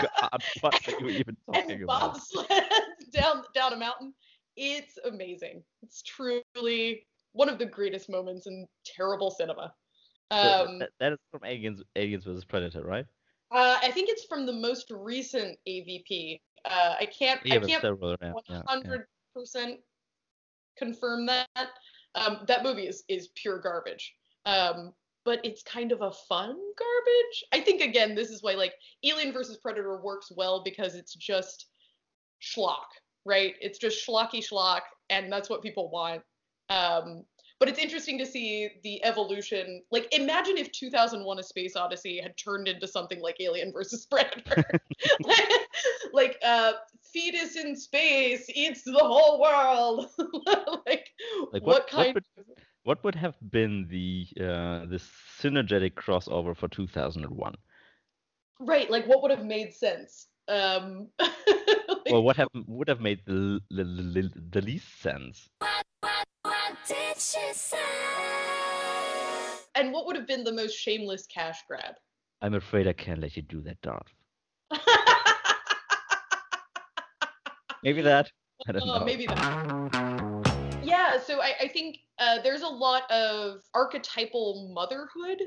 [0.00, 2.14] God, what are you even talking and about?
[2.14, 2.46] bobsled
[3.12, 4.14] down down a mountain.
[4.56, 5.62] It's amazing.
[5.82, 9.72] It's truly one of the greatest moments in terrible cinema.
[10.30, 13.06] Um, that, that is from Aliens, Aliens versus Predator, right?
[13.52, 16.40] Uh, I think it's from the most recent AVP.
[16.64, 17.40] Uh, I can't.
[17.44, 18.16] Yeah, I can't several.
[18.20, 18.62] Yeah, yeah, yeah.
[18.66, 19.80] hundred percent
[20.76, 21.48] confirm that.
[22.14, 24.14] Um, that movie is is pure garbage.
[24.46, 24.92] Um,
[25.24, 26.48] but it's kind of a fun
[26.78, 27.44] garbage.
[27.52, 28.72] I think again, this is why like
[29.04, 31.66] Alien versus Predator works well because it's just
[32.42, 32.86] schlock,
[33.24, 33.54] right?
[33.60, 36.22] It's just schlocky schlock, and that's what people want.
[36.70, 37.24] Um,
[37.58, 39.82] but it's interesting to see the evolution.
[39.90, 44.64] Like, imagine if 2001: A Space Odyssey had turned into something like Alien versus Predator.
[46.14, 46.72] like, uh,
[47.12, 50.06] fetus in space eats the whole world.
[50.86, 51.08] like,
[51.52, 52.14] Like, what, what- what kind?
[52.14, 52.24] would-
[52.84, 55.00] What would have been the uh, the
[55.40, 57.54] synergetic crossover for 2001?
[58.58, 58.90] Right.
[58.90, 60.28] Like, what would have made sense?
[60.48, 65.48] Um, like, Well, what have would have made the the, the, the least sense?
[69.74, 71.94] and what would have been the most shameless cash grab?
[72.42, 74.12] I'm afraid I can't let you do that, Darth.
[77.82, 78.30] Maybe that.
[78.66, 79.04] I don't Oh, know.
[79.04, 80.29] maybe that.
[81.14, 85.42] Yeah, so I, I think uh, there's a lot of archetypal motherhood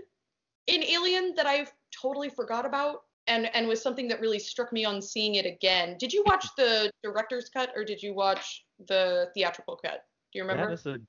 [0.68, 4.86] in Alien that I've totally forgot about, and and was something that really struck me
[4.86, 5.98] on seeing it again.
[5.98, 10.06] Did you watch the director's cut or did you watch the theatrical cut?
[10.32, 10.68] Do you remember?
[10.68, 11.00] That is a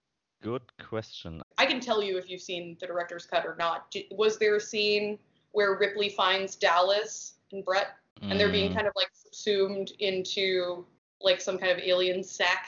[0.42, 1.42] good question.
[1.58, 3.94] I can tell you if you've seen the director's cut or not.
[4.10, 5.18] Was there a scene
[5.52, 10.84] where Ripley finds Dallas and Brett, and they're being Mm, kind of like subsumed into
[11.20, 12.66] like some kind of alien sack?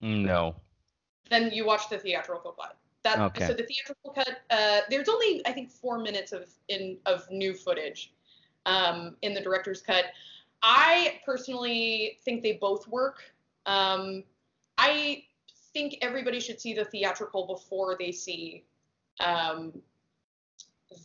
[0.00, 0.56] No.
[1.30, 2.76] then you watch the theatrical cut.
[3.02, 3.46] That Okay.
[3.46, 4.40] so the theatrical cut.
[4.50, 8.12] Uh, there's only I think four minutes of in of new footage
[8.66, 10.06] um, in the director's cut.
[10.62, 13.22] I personally think they both work.
[13.66, 14.24] Um,
[14.78, 15.24] I
[15.72, 18.64] think everybody should see the theatrical before they see
[19.20, 19.72] um,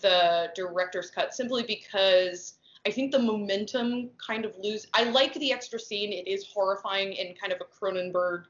[0.02, 4.88] the director's cut, simply because I think the momentum kind of lose.
[4.94, 6.12] I like the extra scene.
[6.12, 8.46] It is horrifying in kind of a Cronenberg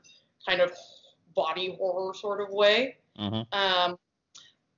[0.47, 0.71] kind of
[1.35, 2.97] body horror sort of way.
[3.17, 3.45] Mhm.
[3.53, 3.97] Um,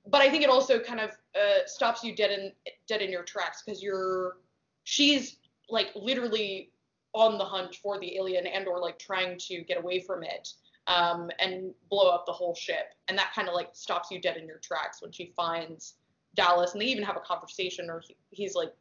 [0.06, 2.52] but I think it also kind of uh, stops you dead in
[2.86, 4.36] dead in your tracks because you're
[4.84, 5.38] she's
[5.68, 6.70] like literally
[7.14, 10.52] on the hunt for the alien and or like trying to get away from it
[10.88, 14.36] um, and blow up the whole ship and that kind of like stops you dead
[14.36, 15.94] in your tracks when she finds
[16.34, 18.74] Dallas and they even have a conversation or he, he's like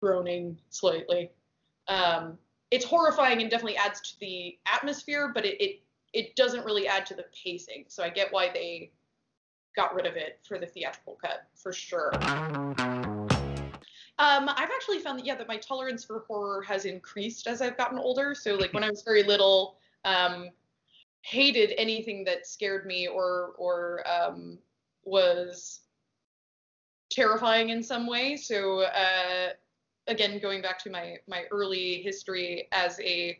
[0.00, 1.30] groaning slightly.
[1.88, 2.38] Um,
[2.70, 5.80] it's horrifying and definitely adds to the atmosphere, but it, it
[6.12, 7.84] it doesn't really add to the pacing.
[7.88, 8.90] So I get why they
[9.76, 12.10] got rid of it for the theatrical cut for sure.
[14.18, 17.76] Um, I've actually found that yeah, that my tolerance for horror has increased as I've
[17.76, 18.34] gotten older.
[18.34, 20.48] So like when I was very little, um,
[21.20, 24.58] hated anything that scared me or or um,
[25.04, 25.80] was
[27.10, 28.36] terrifying in some way.
[28.36, 29.50] So uh,
[30.06, 33.38] again, going back to my my early history as a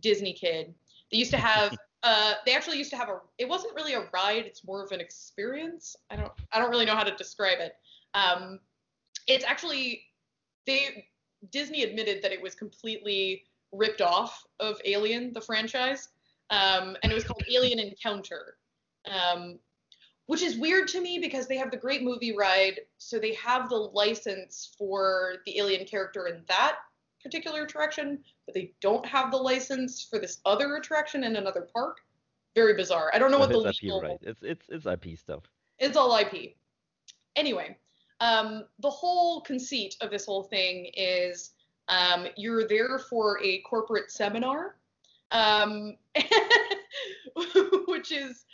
[0.00, 0.74] Disney kid,
[1.10, 4.08] they used to have uh, they actually used to have a it wasn't really a
[4.12, 5.96] ride it's more of an experience.
[6.10, 7.76] I don't i don't really know how to describe it.
[8.14, 8.60] Um,
[9.26, 10.02] it's actually
[10.66, 11.06] they
[11.50, 16.08] disney admitted that it was completely ripped off of alien the franchise
[16.50, 18.56] um, and it was called alien encounter.
[19.06, 19.58] Um,
[20.26, 23.68] which is weird to me because they have the great movie ride so they have
[23.68, 26.76] the license for the alien character in that
[27.22, 31.98] particular attraction but they don't have the license for this other attraction in another park.
[32.54, 33.10] Very bizarre.
[33.12, 34.02] I don't know Well, what the it's IP, legal.
[34.02, 34.18] right?
[34.22, 35.42] It's it's it's IP stuff.
[35.78, 36.54] It's all IP.
[37.34, 37.76] Anyway,
[38.20, 41.50] um, the whole conceit of this whole thing is
[41.88, 44.76] um, you're there for a corporate seminar,
[45.32, 45.96] um,
[47.86, 48.46] which is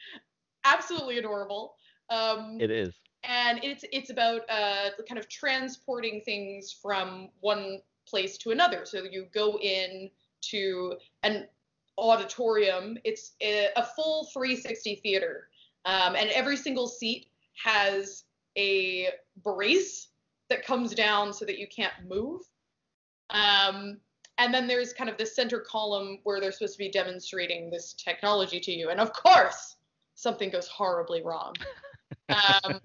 [0.64, 1.74] absolutely adorable.
[2.10, 2.94] Um, It is.
[3.24, 8.84] and it's it's about uh, kind of transporting things from one place to another.
[8.84, 10.10] So you go in
[10.50, 11.46] to an
[11.98, 12.98] auditorium.
[13.04, 15.48] It's a, a full 360 theater,
[15.84, 17.26] um, and every single seat
[17.64, 18.24] has
[18.58, 19.08] a
[19.42, 20.08] brace
[20.50, 22.42] that comes down so that you can't move.
[23.30, 23.98] Um,
[24.38, 27.92] and then there's kind of the center column where they're supposed to be demonstrating this
[27.94, 28.90] technology to you.
[28.90, 29.76] And of course,
[30.22, 31.54] something goes horribly wrong.
[32.28, 32.80] Um,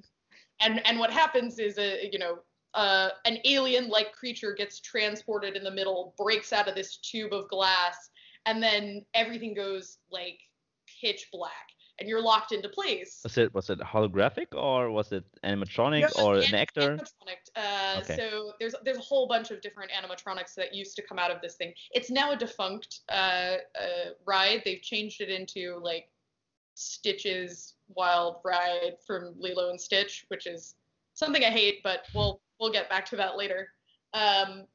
[0.62, 2.40] and and what happens is a you know
[2.74, 7.50] uh, an alien-like creature gets transported in the middle, breaks out of this tube of
[7.50, 8.10] glass,
[8.46, 10.40] and then everything goes like
[11.02, 11.68] pitch black,
[12.00, 13.20] and you're locked into place.
[13.24, 16.98] Was it was it holographic or was it animatronic No, or it's an actor?
[16.98, 17.42] Animatronic.
[17.56, 18.16] Uh, Okay.
[18.16, 21.42] So there's there's a whole bunch of different animatronics that used to come out of
[21.42, 21.74] this thing.
[21.92, 24.62] It's now a defunct uh, uh, ride.
[24.66, 26.10] They've changed it into like
[26.78, 30.76] Stitch's Wild Ride from Lilo and Stitch, which is
[31.16, 33.70] something I hate, but we'll we'll get back to that later.
[34.14, 34.66] Um,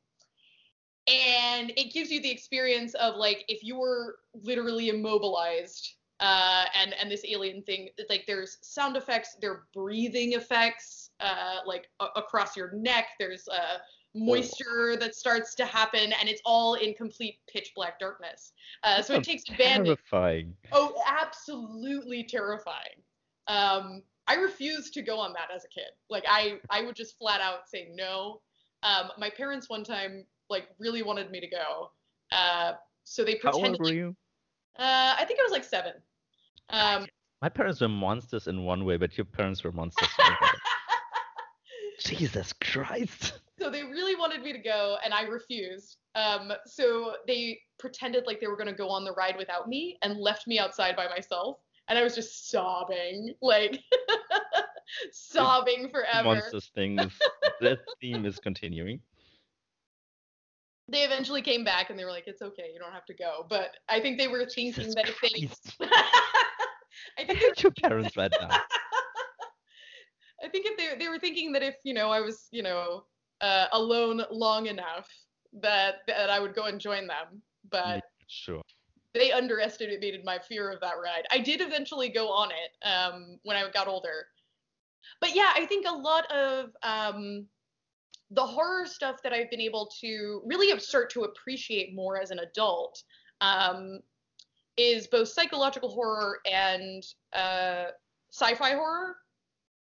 [1.09, 6.95] and it gives you the experience of like if you were literally immobilized uh, and
[7.01, 12.19] and this alien thing like there's sound effects there are breathing effects uh, like a-
[12.21, 13.79] across your neck there's uh,
[14.15, 18.53] moisture that starts to happen and it's all in complete pitch black darkness
[18.85, 20.55] uh, so it takes advantage Terrifying.
[20.73, 23.03] Oh, absolutely terrifying.
[23.47, 25.91] Um, I refused to go on that as a kid.
[26.11, 28.41] Like I, I would just flat out say no.
[28.83, 31.91] Um, my parents one time like really wanted me to go.
[32.31, 32.73] Uh,
[33.05, 33.63] so they pretended.
[33.63, 34.17] How old were you?
[34.79, 35.93] Uh, I think I was like seven.
[36.71, 37.07] Um,
[37.41, 40.35] My parents were monsters in one way, but your parents were monsters in.
[41.99, 43.41] Jesus Christ.
[43.63, 45.99] So they really wanted me to go, and I refused.
[46.17, 49.99] Um, so they pretended like they were going to go on the ride without me
[50.03, 51.59] and left me outside by myself.
[51.89, 53.79] And I was just sobbing, like
[55.13, 56.25] sobbing forever.
[56.25, 57.13] Monsters thing is
[57.61, 59.01] that theme is continuing.
[60.89, 63.47] they eventually came back and they were like, "It's okay, you don't have to go."
[63.49, 65.77] But I think they were thinking Jesus that if they, Christ.
[65.81, 65.87] I
[67.19, 68.49] I think your parents right now.
[70.45, 73.05] I think if they they were thinking that if you know I was you know
[73.43, 75.09] uh, alone long enough
[75.61, 78.63] that that I would go and join them, but Yeah, Sure.
[79.13, 81.25] they underestimated my fear of that ride.
[81.31, 84.27] I did eventually go on it um, when I got older.
[85.21, 87.47] But yeah, I think a lot of um,
[88.31, 92.39] the horror stuff that I've been able to really start to appreciate more as an
[92.39, 93.03] adult
[93.43, 94.01] um,
[94.79, 97.87] is both psychological horror and uh,
[98.31, 99.17] sci-fi horror.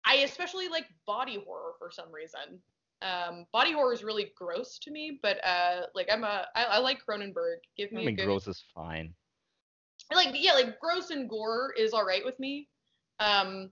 [0.05, 2.61] I especially like body horror for some reason.
[3.03, 6.78] Um, body horror is really gross to me, but uh, like I'm a I, I
[6.78, 7.59] like Cronenberg.
[7.76, 9.14] Give me I a mean, good gross is fine.
[10.14, 12.68] like yeah like gross and gore is all right with me
[13.20, 13.70] um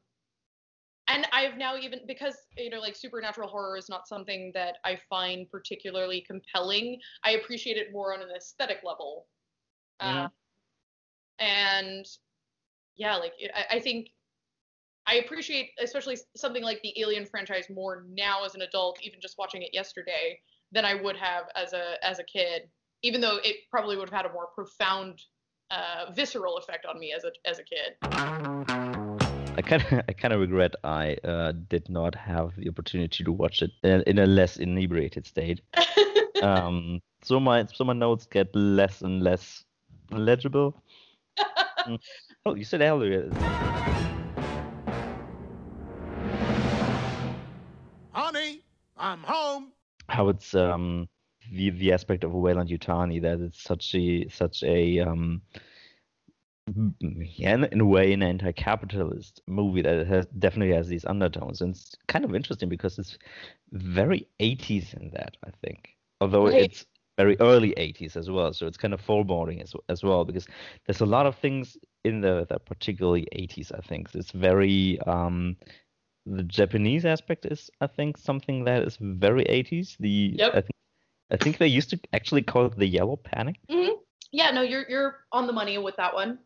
[1.08, 4.96] and i've now even because you know like supernatural horror is not something that i
[5.08, 9.26] find particularly compelling i appreciate it more on an aesthetic level
[10.02, 10.24] Mhm.
[10.24, 10.28] uh,
[11.38, 12.06] and
[12.96, 14.08] yeah like it, I, I think
[15.06, 19.36] i appreciate especially something like the alien franchise more now as an adult even just
[19.38, 20.38] watching it yesterday
[20.72, 22.62] than i would have as a as a kid
[23.02, 25.20] even though it probably would have had a more profound
[25.70, 27.96] uh, visceral effect on me as a as a kid.
[29.56, 33.32] I kind of, I kind of regret I uh, did not have the opportunity to
[33.32, 35.60] watch it in, in a less inebriated state.
[36.42, 39.64] Um, so my, so my notes get less and less
[40.10, 40.74] legible.
[41.86, 41.98] Mm.
[42.46, 43.28] Oh, you said earlier.
[50.12, 51.08] How it's um
[51.52, 55.42] the the aspect of Weyland-Yutani that it's such a such a um
[57.10, 61.60] yeah in, in a way an anti-capitalist movie that has definitely has these undertones.
[61.60, 63.18] And it's kind of interesting because it's
[63.72, 65.96] very 80s in that I think.
[66.20, 66.56] Although Right.
[66.56, 66.86] it's
[67.18, 70.46] very early 80s as well so it's kind of foreboding as, as well because
[70.86, 74.14] there's a lot of things in there that are particularly 80s I think.
[74.14, 75.56] It's very um
[76.26, 79.96] the Japanese aspect is, I think, something that is very 80s.
[79.98, 80.54] The Yep.
[80.54, 80.76] I think
[81.30, 83.56] I think they used to actually call it the Yellow Panic.
[84.32, 86.38] yeah, no, you're you're on the money with that one.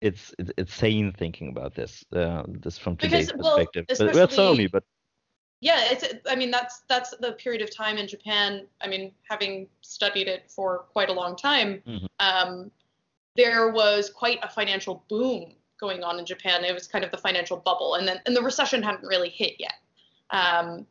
[0.00, 2.04] It's it's, it's sane thinking about this.
[2.12, 3.86] Uh, this from Because, today's well, perspective.
[3.98, 4.84] But, well, Sony, but
[5.60, 8.66] Yeah, it's I mean that's that's the period of time in Japan.
[8.80, 12.08] I mean, having studied it for quite a long time, Mhm.
[12.20, 12.70] um,
[13.36, 16.64] there was quite a financial boom going on in Japan.
[16.64, 19.54] It was kind of the financial bubble, and then and the recession hadn't really hit
[19.58, 19.74] yet.
[20.30, 20.86] Um,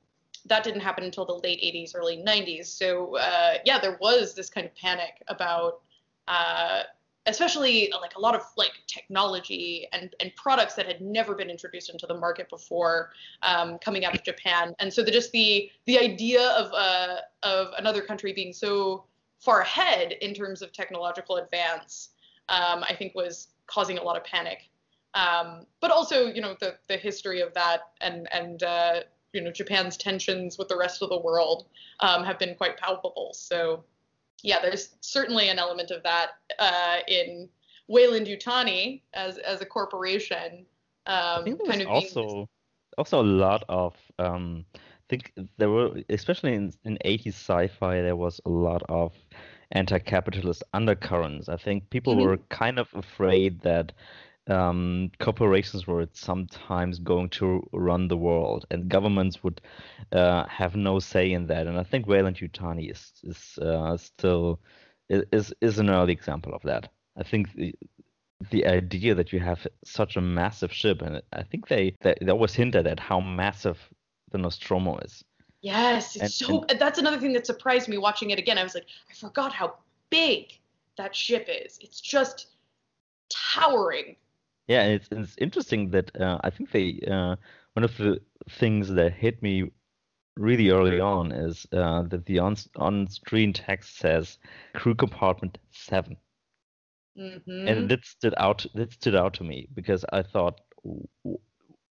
[0.46, 2.68] that didn't happen until the late 80s, early 90s.
[2.68, 5.82] So uh, yeah, there was this kind of panic about,
[6.28, 6.84] uh,
[7.26, 11.90] especially like a lot of like technology and and products that had never been introduced
[11.90, 13.12] into the market before
[13.42, 14.76] um, coming out of Japan.
[14.80, 19.06] And so the, just the the idea of uh, of another country being so
[19.40, 22.10] far ahead in terms of technological advance,
[22.50, 24.70] um, I think was causing a lot of panic.
[25.16, 29.01] Um, but also, you know, the the history of that and and uh,
[29.34, 31.66] you know Japan's tensions with the rest of the world
[32.01, 33.34] um, have been quite palpable.
[33.34, 33.84] So
[34.43, 37.49] yeah, there's certainly an element of that uh, in
[37.88, 40.66] Weyland-Yutani as as a corporation.
[41.07, 42.49] Um, I think kind of being also
[42.97, 48.16] also a lot of um I think there were especially in in 80s sci-fi there
[48.16, 49.13] was a lot of
[49.72, 51.49] anti-capitalist undercurrents.
[51.49, 52.22] I think people Mhm.
[52.22, 53.91] were kind of afraid that
[54.48, 59.62] um, corporations were sometimes going to run the world and governments would
[60.12, 61.68] uh, have no say in that.
[61.68, 64.60] And I think Weyland-Yutani is is uh, still
[65.10, 66.89] is is an early example of that.
[67.18, 67.74] I think the,
[68.52, 72.32] the idea that you have such a massive ship, and I think they they, they
[72.32, 73.80] always hinted at how massive
[74.32, 75.24] the Nostromo is.
[75.62, 76.66] Yes, it's And- so.
[76.78, 78.58] that's another thing that surprised me watching it again.
[78.58, 79.76] I was like, I forgot how
[80.12, 80.60] big
[80.98, 81.80] that ship is.
[81.82, 82.48] It's just
[83.30, 84.16] towering.
[84.68, 87.36] Yeah, and it's it's interesting that uh, I think they uh,
[87.74, 89.72] one of the things that hit me
[90.38, 94.38] really early on is uh, that the on on-screen text says
[94.74, 96.18] crew compartment seven,
[97.16, 101.39] hmm and that stood out that stood out to me because I thought, "W- w-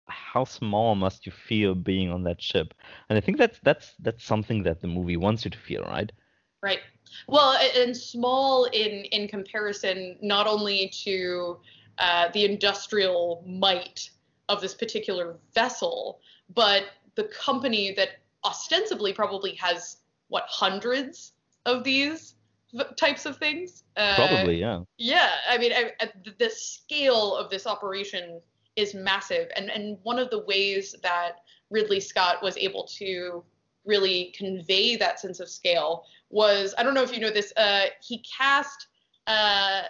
[0.08, 2.74] how small must you feel being on that ship?
[3.10, 6.12] And I think that's that's that's something that the movie wants you to feel, right?
[6.62, 6.80] Right.
[7.28, 11.58] Well, and small in in comparison not only to
[11.98, 14.10] uh, the industrial might
[14.50, 16.20] of this particular vessel,
[16.54, 16.84] but
[17.16, 21.34] the company that ostensibly probably has what hundreds
[21.66, 22.36] of these
[22.74, 23.84] v- types of things.
[23.96, 24.82] Uh, Probably, yeah.
[24.98, 28.42] Yeah, I mean, I, I, the scale of this operation
[28.76, 31.38] is massive, and and one of the ways that
[31.70, 33.44] Ridley Scott was able to
[33.86, 37.54] really convey that sense of scale was I don't know if you know this.
[37.56, 38.88] Uh, he cast
[39.28, 39.84] uh,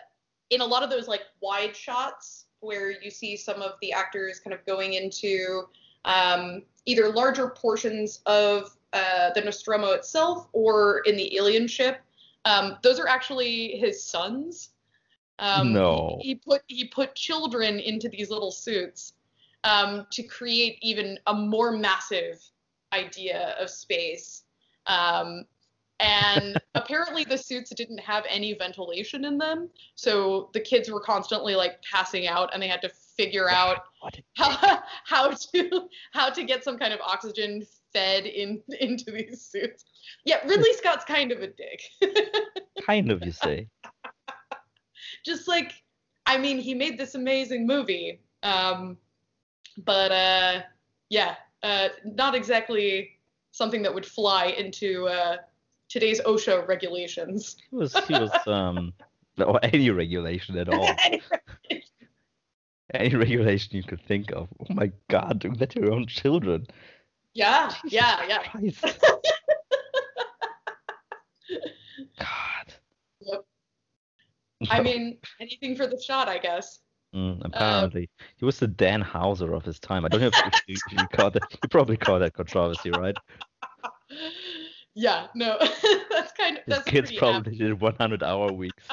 [0.49, 4.39] in a lot of those like wide shots where you see some of the actors
[4.39, 5.63] kind of going into
[6.05, 12.01] um, either larger portions of uh, the Nostromo itself or in the alien ship.
[12.45, 14.69] Um, those are actually his sons.
[15.39, 16.19] Um, No.
[16.21, 19.13] He, he put he put children into these little suits
[19.63, 22.39] um, to create even a more massive
[22.93, 24.43] idea of space.
[24.85, 25.45] Um,
[25.99, 31.55] and apparently the suits didn't have any ventilation in them, so the kids were constantly
[31.55, 33.83] like passing out, and they had to figure out
[34.35, 39.85] how, how to how to get some kind of oxygen fed in into these suits.
[40.25, 41.81] Yeah, Ridley Scott's kind of a dick.
[42.85, 43.69] Kind of, you say?
[45.25, 45.71] Just like,
[46.25, 48.97] I mean, he made this amazing movie, um,
[49.85, 50.61] but uh,
[51.09, 53.19] yeah, uh, not exactly
[53.51, 55.37] something that would fly into uh,
[55.93, 57.55] today's OSHA regulations.
[57.69, 58.93] He was he was um
[59.37, 60.89] or any regulation at all.
[62.93, 64.49] Any regulation you could think of.
[64.59, 66.67] Oh my god, doing that to your own children.
[67.33, 68.43] yeah, yeah, yeah.
[68.49, 68.83] Christ.
[72.19, 72.73] God.
[73.21, 73.45] Yep.
[74.69, 76.81] I mean, anything for the shot, I guess.
[77.15, 80.05] Mm, apparently, he was the Dan Houser of his time.
[80.05, 81.41] I don't know if, if you, if you caught that.
[81.63, 83.17] You probably caught that controversy, right?
[84.95, 85.57] Yeah, no,
[86.09, 88.83] that's kind of His that's kids probably did 100-hour weeks.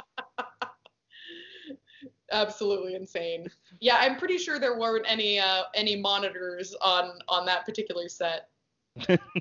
[2.32, 3.48] absolutely insane.
[3.80, 8.48] Yeah, I'm pretty sure there weren't any uh, any monitors on on that particular set.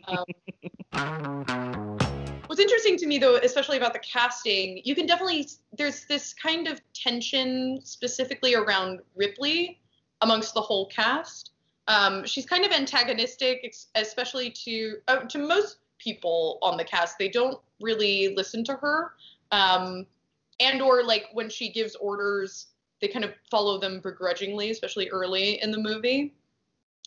[0.07, 0.25] Um,
[2.47, 5.47] what's interesting to me though, especially about the casting, you can definitely
[5.77, 9.79] there's this kind of tension specifically around Ripley
[10.21, 11.51] amongst the whole cast.
[11.87, 17.17] Um, she's kind of antagonistic, especially to uh, to most people on the cast.
[17.17, 19.13] They don't really listen to her,
[19.51, 20.05] um,
[20.59, 22.67] and or like when she gives orders,
[23.01, 26.33] they kind of follow them begrudgingly, especially early in the movie.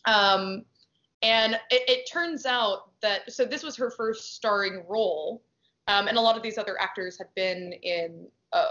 [0.05, 0.65] Um,
[1.21, 5.41] and it, it turns out that so this was her first starring role,
[5.87, 8.65] um, and a lot of these other actors had been in a,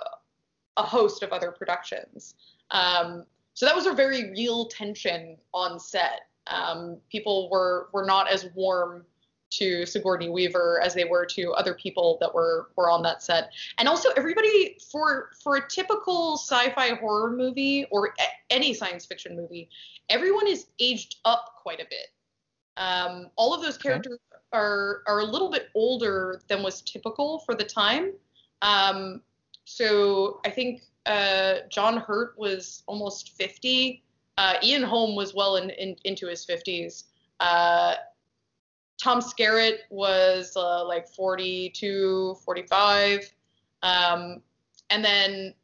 [0.76, 2.34] a host of other productions.
[2.70, 6.22] Um, so that was a very real tension on set.
[6.46, 9.04] Um, people were were not as warm
[9.58, 13.52] to Sigourney Weaver as they were to other people that were were on that set.
[13.78, 19.36] And also everybody for for a typical sci-fi horror movie or a- any science fiction
[19.36, 19.68] movie,
[20.08, 22.08] everyone is aged up quite a bit.
[22.76, 23.90] Um, all of those Okay.
[23.90, 24.18] characters
[24.52, 28.12] are are a little bit older than was typical for the time.
[28.62, 29.22] Um,
[29.64, 34.02] so I think uh, John Hurt was almost 50.
[34.38, 37.04] Uh, Ian Holm was well in, in, into his 50s.
[37.40, 37.94] Uh,
[39.02, 43.34] Tom Skerritt was uh, like 42, 45.
[43.82, 44.40] Um,
[44.90, 45.54] and then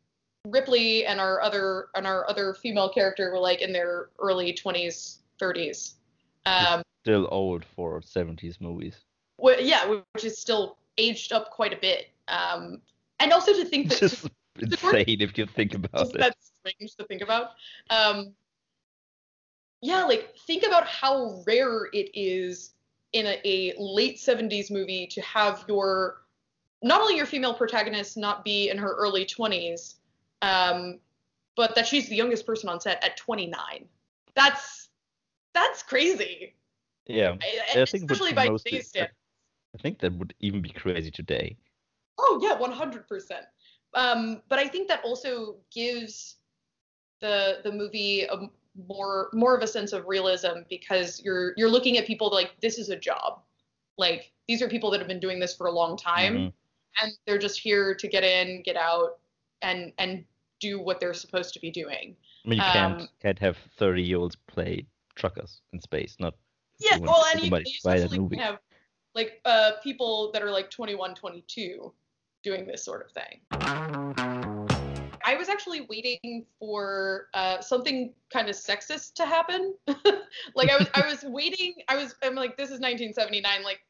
[0.44, 5.18] Ripley and our other and our other female character were like in their early 20s,
[5.40, 5.92] 30s.
[6.46, 8.96] Um, Still old for 70s movies.
[9.40, 12.08] wh- yeah, which is still aged up quite a bit.
[12.26, 12.80] Um,
[13.20, 14.28] and also to think that Just
[14.58, 16.18] insane if you think about it.
[16.18, 17.50] that's strange to think about.
[17.90, 18.32] Um,
[19.80, 22.74] yeah, like think about how rare it is
[23.12, 26.22] in a, a late 70s movie to have your
[26.82, 29.94] not only your female protagonist not be in her early 20s,
[30.42, 30.98] um,
[31.56, 33.84] but that she's the youngest person on set at 29.
[34.34, 34.88] That's
[35.54, 36.54] that's crazy.
[37.06, 37.36] Yeah.
[37.42, 39.14] I- I think it would especially by today's standards.
[39.74, 41.56] I think that would even be crazy today.
[42.18, 43.46] Oh yeah, one hundred percent.
[43.94, 46.36] Um, but I think that also gives
[47.20, 48.48] the the movie a
[48.86, 52.78] more more of a sense of realism because you're you're looking at people like this
[52.78, 53.42] is a job.
[53.96, 56.52] like these are people that have been doing this for a long time, Mhm.
[57.02, 59.18] and they're just here to get in, get out,
[59.60, 60.24] and and
[60.60, 62.16] do what they're supposed to be doing.
[62.44, 66.14] I mean, you can't Um, can't have thirty year olds play truckers in space.
[66.20, 66.34] Not
[66.78, 68.60] Yeah, well, and you, you write a especially have
[69.16, 71.92] like uh, people that are like 21, 22
[72.44, 74.37] doing this sort of thing.
[75.28, 79.74] I was actually waiting for uh, something kind of sexist to happen.
[80.54, 81.74] like I was, I was waiting.
[81.86, 83.62] I was, I'm like, this is 1979.
[83.62, 83.80] Like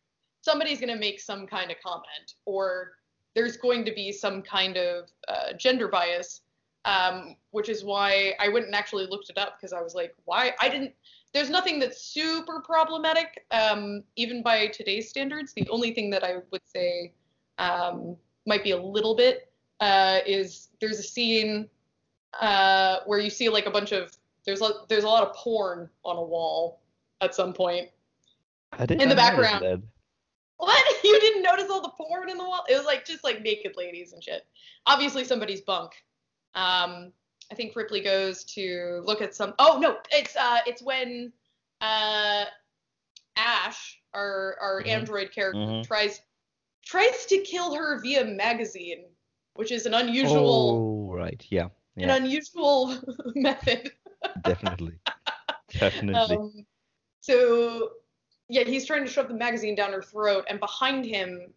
[0.41, 2.95] somebody's gonna make some kind of comment, or
[3.37, 6.41] there's going to be some kind of uh, gender bias.
[6.85, 10.15] Um, which is why I went and actually looked it up because I was like,
[10.25, 10.55] why?
[10.59, 10.93] I didn't
[11.35, 15.53] there's nothing that's super problematic, um, even by today's standards.
[15.53, 17.13] The only thing that I would say
[17.59, 18.17] um,
[18.47, 19.48] might be a little bit
[19.81, 21.69] uh, is there's a scene
[22.41, 25.89] uh, where you see like a bunch of there's a, there's a lot of porn
[26.05, 26.81] on a wall
[27.21, 27.89] at some point.
[28.73, 29.83] I didn't In the background.
[30.57, 30.85] What?
[31.05, 32.65] You didn't notice all the porn in the wall?
[32.69, 34.45] It was like just like naked ladies and shit.
[34.87, 35.93] Obviously somebody's bunk.
[36.55, 37.13] Um,
[37.51, 39.55] I think Ripley goes to look at some.
[39.59, 41.33] Oh no, it's uh, it's when
[41.81, 42.45] uh,
[43.37, 44.89] Ash, our our Mhm.
[44.89, 45.87] android character, Mhm.
[45.87, 46.21] tries
[46.85, 49.05] tries to kill her via magazine,
[49.59, 52.97] which is an unusual Oh right, yeah, an unusual
[53.35, 53.91] method.
[54.43, 54.95] definitely,
[55.79, 56.37] definitely.
[56.37, 56.65] Um,
[57.21, 57.91] so
[58.49, 61.53] yeah, he's trying to shove the magazine down her throat, and behind him,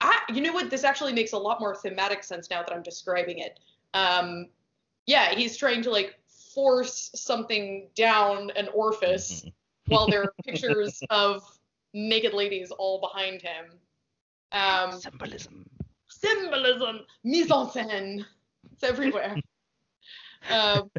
[0.00, 0.70] I, you know what?
[0.70, 3.60] This actually makes a lot more thematic sense now that I'm describing it.
[3.92, 4.46] Um,
[5.06, 6.18] yeah, he's trying to like
[6.54, 9.52] force something down an orifice Mhm.
[9.88, 11.42] while there are pictures of
[11.92, 13.66] naked ladies all behind him.
[14.52, 15.66] Um, Symbolism.
[16.20, 18.24] Symbolism, mise en scène.
[18.72, 19.36] It's everywhere.
[20.50, 20.90] um,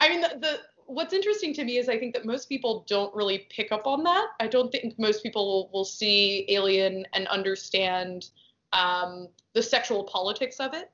[0.00, 3.14] I mean, the, the what's interesting to me is I think that most people don't
[3.14, 4.28] really pick up on that.
[4.40, 8.30] I don't think most people will, will see Alien and understand
[8.72, 10.90] um, the sexual politics of it.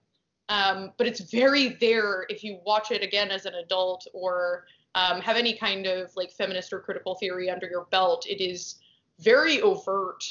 [0.48, 5.20] Um, but it's very there if you watch it again as an adult or um,
[5.20, 8.26] have any kind of like feminist or critical theory under your belt.
[8.28, 8.76] It is
[9.20, 10.22] very overt.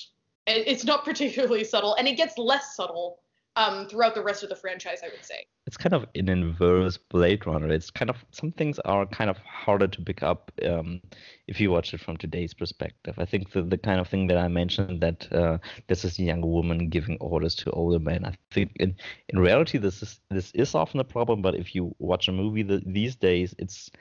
[0.47, 3.19] It- It's not particularly subtle, and it gets less subtle
[3.55, 4.99] um, throughout the rest of the franchise.
[5.03, 5.45] I would say.
[5.67, 7.69] It's kind of an inverse Blade Runner.
[7.69, 11.01] It's kind of some things are kind of harder to pick up um,
[11.47, 13.15] if you watch it from today's perspective.
[13.17, 16.23] I think the the kind of thing that I mentioned that uh, this is a
[16.23, 18.25] young woman giving orders to older men.
[18.25, 18.95] I think in
[19.29, 22.63] in reality this is this is often a problem, but if you watch a movie
[22.63, 23.91] th these days, it's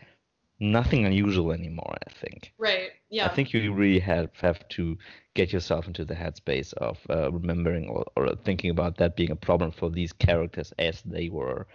[0.59, 1.94] nothing unusual anymore.
[2.07, 2.53] I think.
[2.59, 2.90] Right.
[3.11, 3.26] Yeah.
[3.26, 4.96] I think you really have have to
[5.34, 9.36] get yourself into the headspace of uh, remembering or, or thinking about that being a
[9.36, 11.66] problem for these characters as they were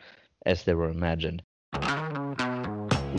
[0.45, 1.43] as they were imagined.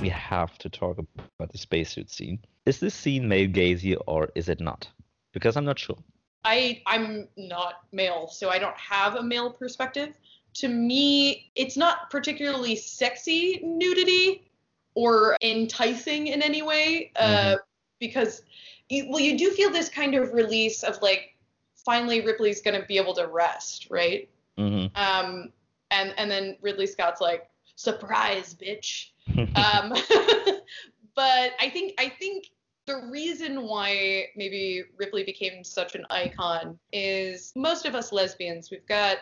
[0.00, 2.38] We have to talk about the spacesuit scene.
[2.64, 4.88] Is this scene male gazy or is it not?
[5.32, 5.98] Because I'm not sure.
[6.44, 10.14] I I'm not male, so I don't have a male perspective.
[10.54, 14.48] To me, it's not particularly sexy nudity
[14.94, 17.56] or enticing in any way, uh,
[17.98, 18.42] because
[18.88, 21.36] you, well, you do feel this kind of release of like
[21.84, 24.28] finally Ripley's gonna be able to rest, right?
[24.58, 25.52] hmm Um,
[25.90, 29.10] and and then Ridley Scott's like, surprise, bitch.
[29.56, 29.92] um,
[31.14, 32.50] but I think I think
[32.86, 38.86] the reason why maybe Ripley became such an icon is most of us lesbians we've
[38.86, 39.18] got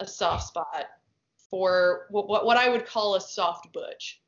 [0.00, 0.86] a soft spot
[1.50, 4.20] for what what, what I would call a soft butch.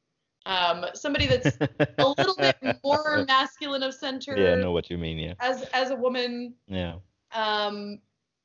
[0.46, 1.58] Um, somebody that's
[1.98, 5.18] a little bit more masculine of center Yeah, I know what you mean.
[5.18, 6.94] Yeah, as as a woman yeah.
[7.34, 7.98] um,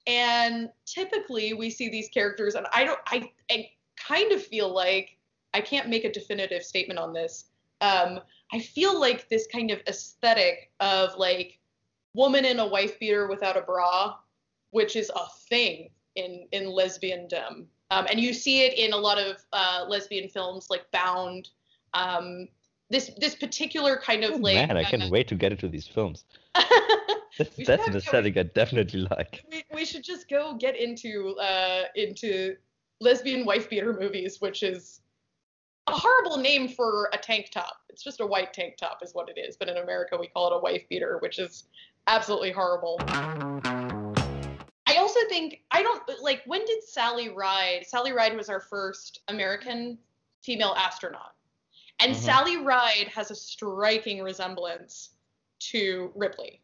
[0.08, 5.18] and typically we see these characters, and I don't, I, I kind of feel like
[5.54, 7.46] I can't make a definitive statement on this.
[7.82, 8.20] Um,
[8.54, 11.60] I feel like this kind of aesthetic of like
[12.14, 14.18] woman in a wife beater without a bra,
[14.72, 19.18] which is a thing in in lesbiandom, um, and you see it in a lot
[19.18, 21.50] of uh, lesbian films like Bound.
[21.96, 22.48] Um,
[22.90, 25.68] this this particular kind of Oh, like man, I uh, can't wait to get into
[25.68, 26.26] these films.
[27.38, 29.44] That's, that's an aesthetic I definitely like.
[29.52, 32.56] we, we should just go get into uh into
[33.02, 35.02] lesbian wife beater movies, which is
[35.88, 37.76] a horrible name for a tank top.
[37.90, 39.58] It's just a white tank top, is what it is.
[39.58, 41.66] But in America, we call it a wife beater, which is
[42.08, 42.98] absolutely horrible.
[44.88, 47.86] I also think I don't like when did Sally Ride?
[47.86, 49.98] Sally Ride was our first American
[50.42, 51.34] female astronaut.
[52.00, 52.16] And Mhm.
[52.16, 55.12] Sally Ride has a striking resemblance
[55.72, 56.62] to Ripley.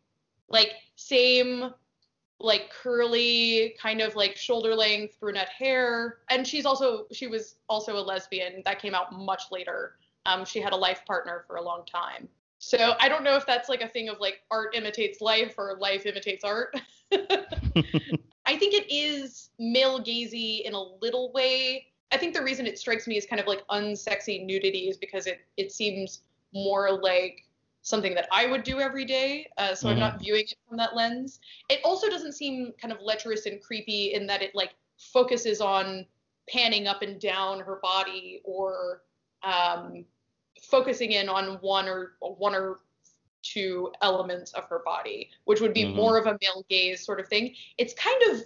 [0.50, 1.74] Like same
[2.40, 7.96] like curly kind of like shoulder length brunette hair and she's also she was also
[7.98, 11.62] a lesbian that came out much later um, she had a life partner for a
[11.62, 12.28] long time
[12.60, 15.78] So I don't know if that's like a thing of like art imitates life or
[15.80, 16.76] life imitates art.
[18.46, 21.91] I think it is male gazy in a little way.
[22.12, 25.28] I think the reason it strikes me as kind of like unsexy nudity is because
[25.28, 27.46] it it seems more like
[27.84, 29.48] something that I would do every day.
[29.58, 31.40] Uh, so I'm not viewing it from that lens.
[31.70, 36.06] It also doesn't seem kind of lecherous and creepy in that it like focuses on
[36.48, 39.02] panning up and down her body or
[39.42, 40.06] um,
[40.62, 42.82] focusing in on one or one or
[43.42, 45.96] two elements of her body, which would be Mhm.
[45.96, 47.56] more of a male gaze sort of thing.
[47.80, 48.44] It's kind of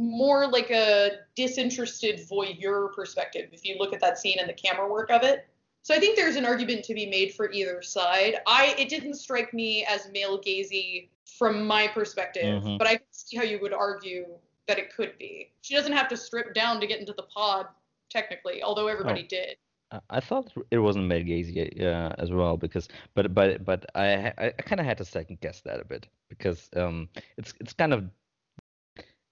[0.00, 4.90] more like a disinterested voyeur perspective if you look at that scene and the camera
[4.90, 5.46] work of it.
[5.82, 8.36] So I think there's an argument to be made for either side.
[8.46, 12.78] I it didn't strike me as male gazy from my perspective, Mhm.
[12.78, 14.26] but I can see how you would argue
[14.66, 15.52] that it could be.
[15.62, 17.66] She doesn't have to strip down to get into the pod
[18.08, 19.56] technically, although everybody did.
[19.90, 24.32] I- I thought it wasn't male gazy uh, as well because, but but but I
[24.38, 27.72] I, I kind of had to second guess that a bit because um it's it's
[27.74, 28.08] kind of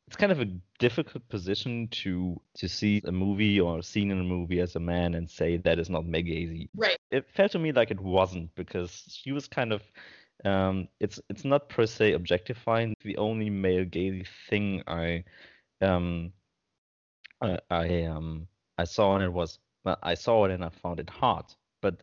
[0.08, 0.48] it's kind of a
[0.78, 4.80] difficult position to to see a movie or a scene in a movie as a
[4.80, 6.70] man and say that is not male gazy.
[6.74, 6.96] Right.
[7.10, 9.82] It felt to me like it wasn't because she was kind of
[10.46, 12.94] um it's it's not per se objectifying.
[13.04, 15.24] The only male gazy thing I
[15.82, 16.32] um
[17.42, 18.48] I, I um
[18.78, 21.44] I saw in it was well, I saw it and I found it hard,
[21.82, 22.02] but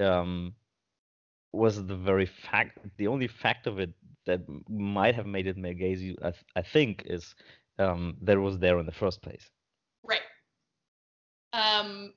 [0.00, 0.54] um,
[1.52, 3.92] was the very fact, the only fact of it
[4.26, 7.34] that might have made it gazy, I, th- I think, is
[7.78, 9.50] um, that it was there in the first place.
[10.02, 10.20] Right.
[11.52, 12.12] Um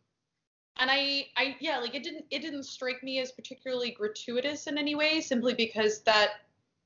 [0.79, 4.77] and I I yeah, like it didn't it didn't strike me as particularly gratuitous in
[4.77, 6.31] any way simply because that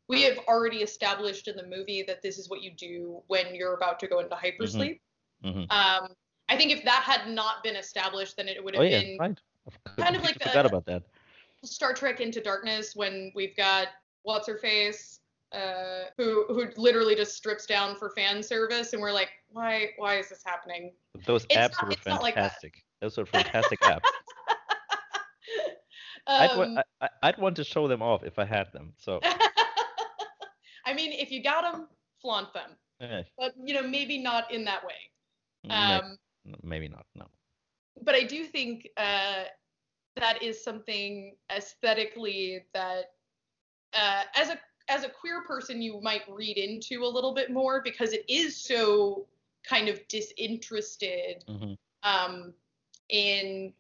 [0.07, 3.75] we have already established in the movie that this is what you do when you're
[3.75, 4.99] about to go into hypersleep.
[5.43, 5.71] Mhm.
[5.71, 6.09] Um
[6.49, 9.17] I think if that had not been established then it would have Oh yeah, been
[9.17, 9.39] right.
[9.97, 11.03] Kind of like forgot the- about that.
[11.63, 13.87] Star Trek Into Darkness when we've got
[14.23, 15.19] what's her face
[15.53, 20.17] uh, who who literally just strips down for fan service and we're like why why
[20.17, 20.93] is this happening
[21.25, 22.83] Those it's apps not- were not like fantastic.
[23.01, 24.01] Those were fantastic apps.
[26.27, 28.93] I'd, Um, I, I- I'd want to show them off if I had them.
[28.97, 29.19] So
[30.85, 31.87] I mean, if you got them,
[32.21, 34.93] flaunt them, eh, but you know, maybe not in that way.
[35.69, 36.17] Um,
[36.63, 37.05] maybe not.
[37.15, 37.25] No.
[38.03, 39.43] but I do think uh,
[40.15, 43.05] that is something aesthetically that,
[43.93, 47.81] uh, as a as a queer person, you might read into a little bit more
[47.81, 49.25] because it is so
[49.63, 51.77] kind of disinterested Mhm.
[52.03, 52.53] um,
[53.09, 53.73] in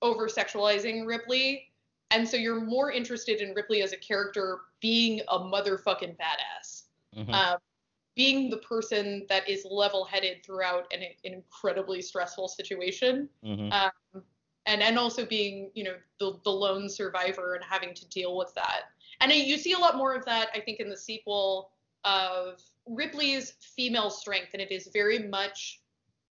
[0.00, 1.70] over sexualizing Ripley.
[2.10, 6.84] And so you're more interested in Ripley as a character being a motherfucking badass.
[7.14, 7.34] Mhm.
[7.34, 7.58] Um,
[8.14, 13.28] being the person that is level headed throughout an, an incredibly stressful situation.
[13.42, 13.72] Mhm.
[13.72, 14.24] Um,
[14.66, 18.54] and, and also being, you know, the, the lone survivor and having to deal with
[18.54, 18.92] that.
[19.20, 21.70] And you see a lot more of that, I think, in the sequel
[22.04, 25.80] of Ripley's female strength, and it is very much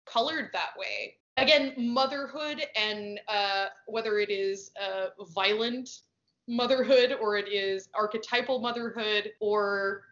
[0.05, 1.15] colored that way.
[1.37, 5.89] Again, motherhood and uh, whether it is uh, violent
[6.47, 10.03] motherhood or it is archetypal motherhood or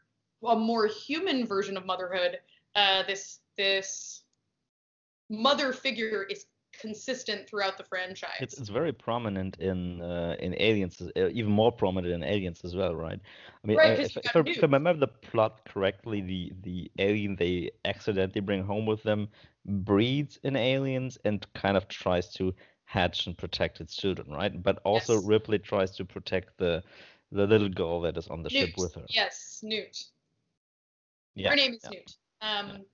[0.47, 2.39] a more human version of motherhood,
[2.75, 4.23] uh, this this
[5.29, 6.45] mother figure is
[6.79, 8.31] consistent throughout the franchise.
[8.39, 12.75] It's, it's very prominent in uh, in Aliens, uh, even more prominent in Aliens as
[12.75, 13.19] well, right?
[13.63, 16.53] I mean, Right, uh, 'cause if, if, I, if I remember the plot correctly, the
[16.63, 19.29] the alien they accidentally bring home with them
[19.65, 22.53] breeds in aliens and kind of tries to
[22.85, 24.61] hatch and protect its children, right?
[24.63, 25.23] But also Yes.
[25.25, 26.83] Ripley tries to protect the
[27.31, 29.05] the little girl that is on the ship with her.
[29.09, 30.05] Yes, Newt.
[31.35, 31.89] Yeah, Her name is yeah.
[31.91, 32.15] Newt.
[32.41, 32.85] Um,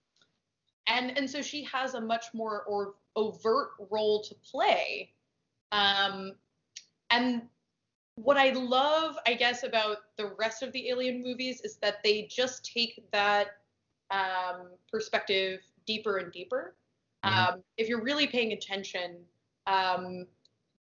[0.87, 5.11] and and so she has a much more or overt role to play.
[5.71, 6.33] Um,
[7.09, 7.43] and
[8.15, 12.27] what I love, I guess, about the rest of the Alien movies is that they
[12.29, 13.47] just take that
[14.11, 16.75] um, perspective deeper and deeper.
[17.23, 17.29] Mhm.
[17.29, 19.25] Um, if you're really paying attention,
[19.67, 20.27] um,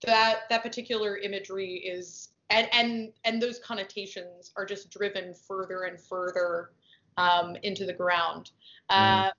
[0.05, 5.99] that that particular imagery is and and and those connotations are just driven further and
[5.99, 6.71] further
[7.17, 8.51] um, into the ground.
[8.89, 9.31] Uh,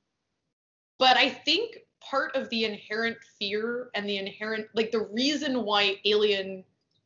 [0.99, 5.97] but I think part of the inherent fear and the inherent like the reason why
[6.05, 6.65] Alien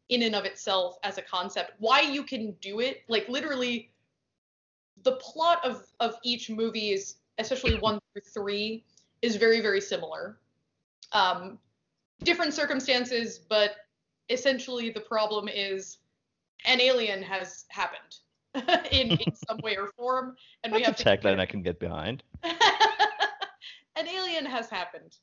[0.09, 3.91] in and of itself as a concept, why you can do it, like literally
[5.05, 8.85] the plot of of each movie is especially one through three
[9.23, 10.39] is very very similar
[11.13, 11.59] um
[12.25, 13.77] different circumstances but
[14.29, 15.99] essentially the problem is
[16.67, 18.17] an alien has happened
[18.91, 20.35] in in some way or form
[20.65, 22.23] and we have That's to a tagline I can get behind.
[24.47, 25.17] has happened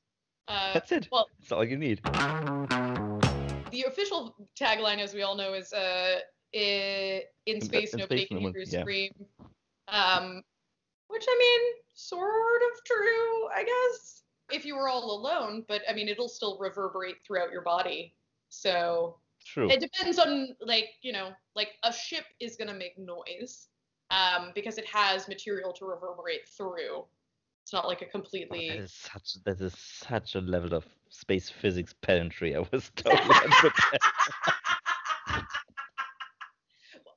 [0.47, 1.07] uh That's it.
[1.11, 2.01] well That's all you need.
[2.03, 6.19] the official tagline, as we all know, is uh,
[6.53, 8.81] "In space, in nobody space, can no hear you yeah.
[8.81, 9.11] scream."
[9.87, 10.41] Um,
[11.07, 14.23] which I mean, sort of true, I guess.
[14.51, 18.13] If you were all alone, but I mean, it'll still reverberate throughout your body.
[18.49, 19.69] So True.
[19.69, 23.67] it depends on like you know, like a ship is gonna make noise,
[24.11, 27.05] um, because it has material to reverberate through.
[27.65, 28.77] It's not like a That completely.
[28.77, 32.55] is such that is such a level of space physics pedantry.
[32.55, 33.33] I was totally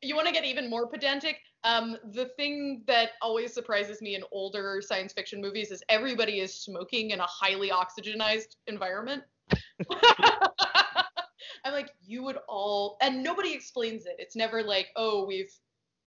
[0.02, 4.22] you want to get even more pedantic um, the thing that always surprises me in
[4.32, 9.22] older science fiction movies is everybody is smoking in a highly oxygenized environment
[11.64, 15.52] i'm like you would all and nobody explains it it's never like oh we've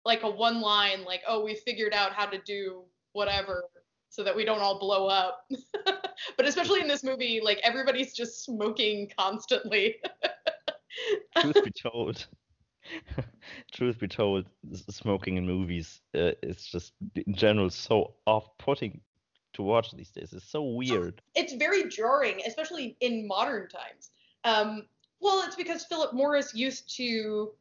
[0.04, 2.82] like a one line like oh we figured out how to do
[3.14, 3.66] whatever
[4.12, 5.50] so that we don't all blow up
[6.38, 9.96] but especially in this movie like everybody's just smoking constantly
[11.40, 12.28] Truth be told,
[13.72, 14.46] truth be told,
[14.90, 19.02] smoking in movies uh, is just in general so off-putting
[19.54, 20.34] to watch these days.
[20.34, 21.22] It's so weird.
[21.36, 24.12] it's very jarring, especially in modern times.
[24.44, 24.88] Um,
[25.20, 27.52] well, it's because Philip Morris used to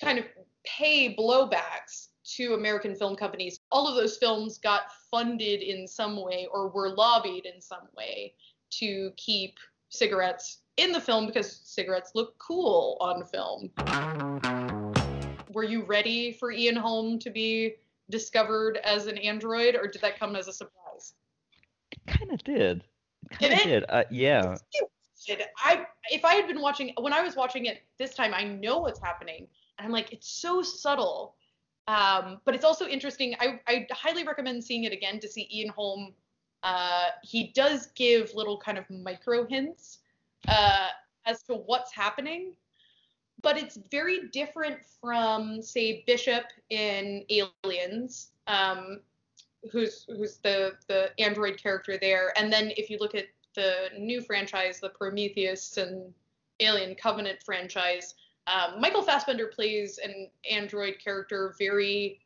[0.00, 0.24] kind of
[0.64, 3.60] pay blowbacks to American film companies.
[3.70, 8.34] All of those films got funded in some way or were lobbied in some way
[8.70, 9.58] to keep
[9.90, 13.70] cigarettes in the film because cigarettes look cool on film.
[15.52, 17.74] Were you ready for Ian Holm to be
[18.10, 21.14] discovered as an android, or did that come as a surprise?
[21.90, 22.84] It kind of did.
[23.30, 23.64] It kind of it?
[23.64, 23.84] did.
[23.88, 24.56] Uh, yeah.
[25.58, 28.78] I if I had been watching when I was watching it this time, I know
[28.78, 29.46] what's happening,
[29.78, 31.36] and I'm like, it's so subtle,
[31.88, 33.34] um, but it's also interesting.
[33.40, 36.14] I I highly recommend seeing it again to see Ian Holm.
[36.62, 39.98] Uh, he does give little kind of micro hints
[40.48, 40.88] uh,
[41.26, 42.52] as to what's happening,
[43.42, 48.30] but it's very different from say Bishop in Aliens.
[48.46, 49.00] Um,
[49.70, 54.20] who's who's the the android character there and then if you look at the new
[54.20, 56.12] franchise the prometheus and
[56.60, 58.14] alien covenant franchise
[58.46, 62.20] um, michael fassbender plays an android character very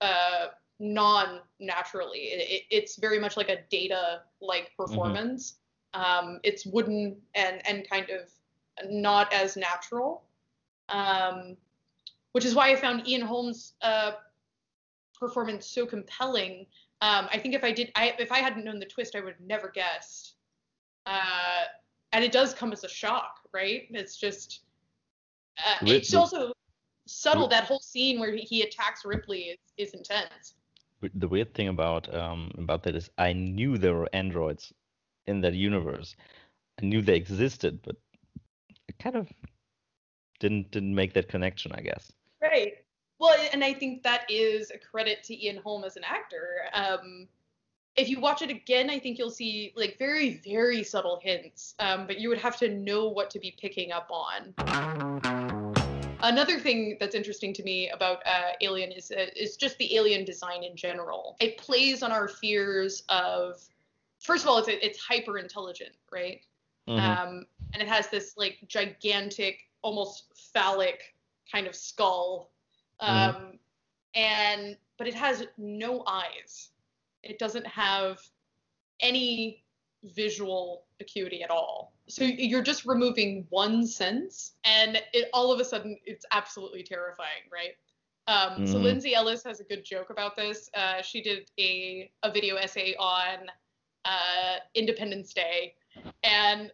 [0.00, 0.46] uh,
[0.78, 5.56] non-naturally it, it, it's very much like a data like performance
[5.94, 8.30] um, it's wooden and and kind of
[8.90, 10.22] not as natural
[10.88, 11.56] um,
[12.32, 14.12] which is why i found ian holm's uh,
[15.20, 16.66] performance so compelling.
[17.02, 19.34] Um, I think if I did, I, if I hadn't known the twist, I would
[19.34, 20.34] have never guessed.
[21.06, 21.64] Uh,
[22.12, 23.82] and it does come as a shock, right?
[23.90, 24.62] It's just,
[25.58, 26.52] uh, it's also
[27.06, 27.48] subtle.
[27.48, 30.54] That whole scene where he, he attacks Ripley is, is intense.
[31.14, 34.72] The weird thing about um about that is I knew there were androids
[35.26, 36.14] in that universe.
[36.80, 37.96] I knew they existed, but
[38.88, 39.28] I kind of
[40.40, 42.12] didn't didn't make that connection, I guess.
[42.42, 42.74] Right.
[43.18, 46.62] Well, and I think that is a credit to Ian Holm as an actor.
[46.72, 47.28] Um,
[47.96, 52.06] if you watch it again, I think you'll see like very, very subtle hints, um,
[52.06, 54.54] but you would have to know what to be picking up on.
[56.22, 60.24] Another thing that's interesting to me about uh, Alien is uh, is just the alien
[60.24, 61.36] design in general.
[61.40, 63.58] It plays on our fears of,
[64.18, 66.40] first of all, it's it's hyper intelligent, right?
[66.88, 66.98] Mhm.
[66.98, 71.14] um, and it has this like gigantic, almost phallic
[71.50, 72.50] kind of skull,
[73.00, 73.58] um, Mhm.
[74.14, 76.70] and but it has no eyes.
[77.22, 78.20] It doesn't have
[79.00, 79.64] any
[80.04, 81.92] visual acuity at all.
[82.08, 87.44] So you're just removing one sense, and it all of a sudden it's absolutely terrifying,
[87.52, 87.76] right?
[88.26, 88.82] Um, So Mhm.
[88.82, 90.70] Lindsay Ellis has a good joke about this.
[90.74, 93.50] Uh, she did a a video essay on
[94.04, 95.74] uh, Independence Day,
[96.22, 96.72] and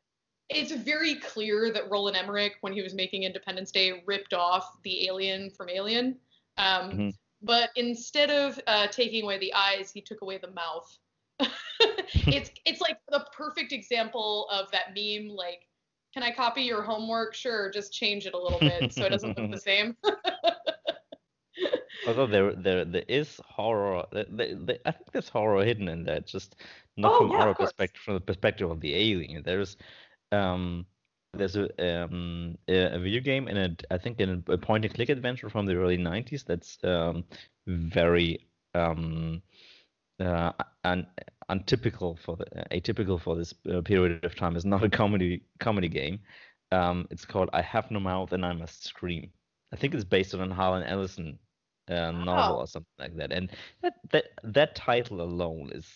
[0.49, 5.07] it's very clear that Roland Emmerich, when he was making Independence Day, ripped off the
[5.09, 6.21] alien from Alien.
[6.57, 7.15] Um, Mhm.
[7.43, 10.99] But instead of uh, taking away the eyes, he took away the mouth.
[12.27, 15.29] it's it's like the perfect example of that meme.
[15.29, 15.69] Like,
[16.15, 17.35] can I copy your homework?
[17.35, 19.97] Sure, just change it a little bit so it doesn't look the same.
[22.07, 26.27] Although there there there is horror, there, there, I think there's horror hidden in that.
[26.27, 26.57] Just
[26.97, 29.43] not Oh, from yeah, our perspective, from the perspective of the alien.
[29.45, 29.77] There's
[30.33, 30.87] um
[31.37, 35.09] there's a um a, video game and a, I think in a point and click
[35.09, 37.25] adventure from the early 90s that's um
[37.67, 39.43] very um
[40.21, 40.53] uh,
[40.85, 41.07] un,
[41.51, 44.57] untypical for the atypical for this uh, period of time.
[44.57, 46.21] It's not a comedy comedy game.
[46.73, 49.31] Um, it's called I Have No Mouth and I Must Scream.
[49.73, 51.39] I think it's based on a Harlan Ellison
[51.89, 52.57] uh, novel Wow.
[52.61, 53.33] or something like that.
[53.33, 53.51] And
[53.83, 55.87] that that that title alone is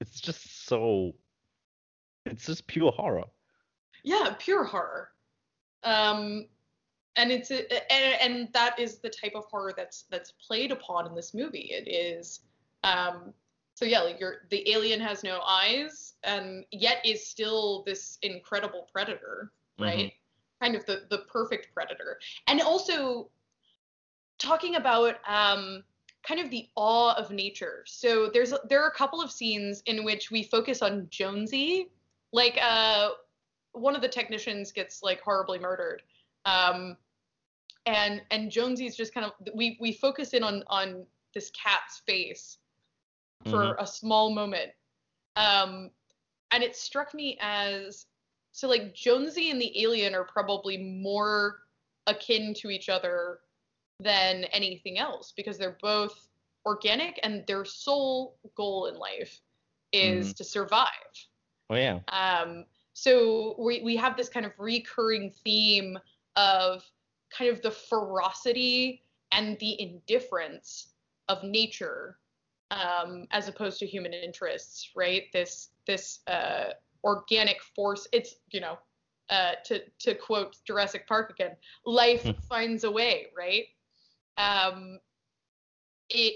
[0.00, 1.14] it's just so
[2.26, 3.24] it's just pure horror.
[4.02, 5.10] Yeah, pure horror.
[5.84, 6.46] Um,
[7.16, 11.06] and it's a, and, and that is the type of horror that's that's played upon
[11.06, 11.70] in this movie.
[11.72, 12.40] It is
[12.84, 13.34] um,
[13.80, 18.86] so yeah, like you're the alien has no eyes and yet is still this incredible
[18.92, 20.12] predator, right?
[20.60, 22.18] Kind of the the perfect predator.
[22.46, 23.30] And also
[24.38, 25.82] talking about um
[26.22, 27.82] kind of the awe of nature.
[27.86, 31.88] So there's there are a couple of scenes in which we focus on Jonesy,
[32.32, 33.10] like uh
[33.72, 36.02] one of the technicians gets like horribly murdered.
[36.44, 36.96] Um
[37.86, 42.58] and and Jonesy's just kind of we we focus in on on this cat's face
[43.48, 44.70] for a small moment.
[45.36, 45.90] Um
[46.52, 48.06] and it struck me as
[48.52, 51.60] so like Jonesy and the alien are probably more
[52.06, 53.38] akin to each other
[54.00, 56.28] than anything else because they're both
[56.66, 59.40] organic and their sole goal in life
[59.92, 60.88] is to survive.
[61.68, 62.00] Oh yeah.
[62.08, 62.64] Um,
[63.00, 65.98] so we, we have this kind of recurring theme
[66.36, 66.84] of
[67.34, 69.02] kind of the ferocity
[69.32, 70.88] and the indifference
[71.30, 72.18] of nature
[72.70, 75.22] um, as opposed to human interests, right?
[75.32, 76.72] This this uh,
[77.02, 78.06] organic force.
[78.12, 78.78] It's you know
[79.30, 81.56] uh, to to quote Jurassic Park again,
[81.86, 83.64] life finds a way, right?
[84.36, 84.98] Um,
[86.10, 86.34] it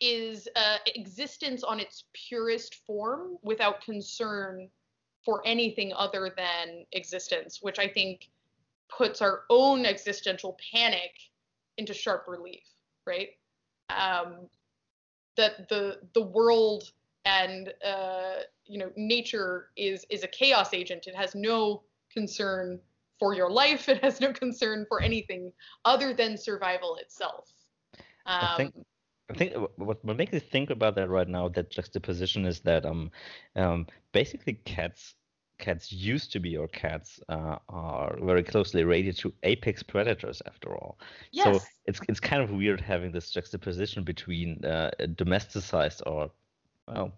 [0.00, 4.68] is uh, existence on its purest form without concern
[5.24, 8.30] for anything other than existence, which I think
[8.88, 11.12] puts our own existential panic
[11.76, 12.64] into sharp relief,
[13.06, 13.30] right?
[13.90, 14.48] Um,
[15.36, 16.92] that the the world
[17.24, 21.06] and uh, you know nature is is a chaos agent.
[21.06, 21.82] It has no
[22.12, 22.80] concern
[23.18, 23.88] for your life.
[23.88, 25.52] It has no concern for anything
[25.84, 27.52] other than survival itself.
[28.26, 28.74] Um, I think
[29.30, 32.84] I think what what makes me think about that right now, that juxtaposition, is that
[32.84, 33.10] um,
[33.56, 35.14] um, basically cats
[35.58, 40.74] cats used to be or cats uh, are very closely related to apex predators after
[40.74, 40.98] all.
[41.32, 41.44] yes.
[41.44, 46.30] So it's it's kind of weird having this juxtaposition between uh, domesticized or
[46.88, 47.12] well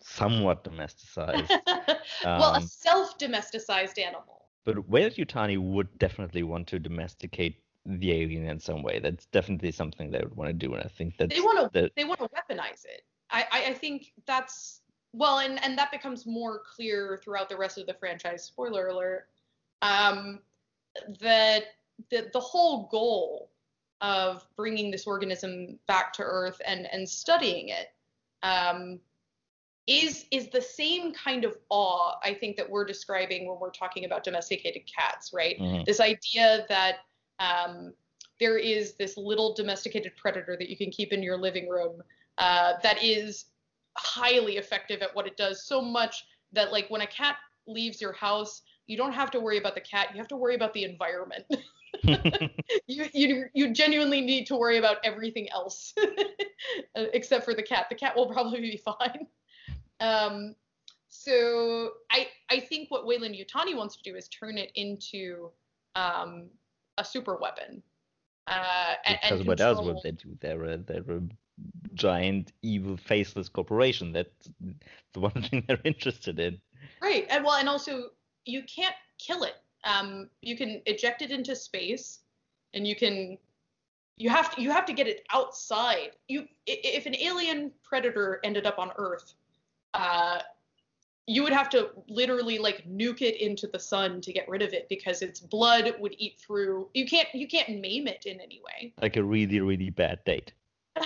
[0.00, 1.50] somewhat domesticized.
[2.24, 4.48] well, a Um, self-domesticized animal.
[4.64, 9.00] but Weyland-Yutani would definitely want to domesticate the alien in some way.
[9.00, 11.80] That's definitely something they would want to do, and I think that's They want to
[11.80, 13.02] the, they want to weaponize it.
[13.30, 14.80] I, I I think that's
[15.12, 18.44] well, and and that becomes more clear throughout the rest of the franchise.
[18.44, 19.28] Spoiler alert.
[19.82, 20.40] Um,
[21.20, 21.64] that
[22.10, 23.50] the the whole goal
[24.00, 27.88] of bringing this organism back to Earth and and studying it
[28.42, 29.00] um,
[29.86, 34.04] is is the same kind of awe I think that we're describing when we're talking
[34.04, 35.58] about domesticated cats, right?
[35.58, 35.84] Mhm.
[35.84, 36.98] This idea that
[37.38, 37.92] um,
[38.40, 42.02] there is this little domesticated predator that you can keep in your living room
[42.38, 43.46] uh, that is
[43.96, 47.36] highly effective at what it does so much that like when a cat
[47.66, 50.54] leaves your house you don't have to worry about the cat you have to worry
[50.54, 51.44] about the environment.
[52.86, 55.92] You you you genuinely need to worry about everything else
[56.96, 57.86] uh, except for the cat.
[57.90, 59.26] The cat will probably be fine.
[60.00, 60.54] Um
[61.08, 65.50] so i i think what Weyland-Yutani wants to do is turn it into
[65.94, 66.48] um
[67.02, 67.82] a super weapon
[68.46, 70.36] uh and, because and what else would they do?
[70.40, 71.22] They're a, they're a
[71.94, 74.12] giant, evil, faceless corporation.
[74.12, 74.50] That's
[75.12, 76.60] the one thing they're interested in.
[77.00, 78.10] Right, and well, and also
[78.44, 79.56] you can't kill it.
[79.84, 82.20] Um, you can eject it into space,
[82.74, 83.38] and you can
[84.16, 86.10] you have to you have to get it outside.
[86.28, 89.34] You if an alien predator ended up on Earth,
[89.94, 90.40] uh,
[91.26, 94.72] you would have to literally like nuke it into the sun to get rid of
[94.72, 96.88] it because its blood would eat through.
[96.94, 98.92] You can't you can't maim it in any way.
[99.00, 100.52] Like a really, really bad date.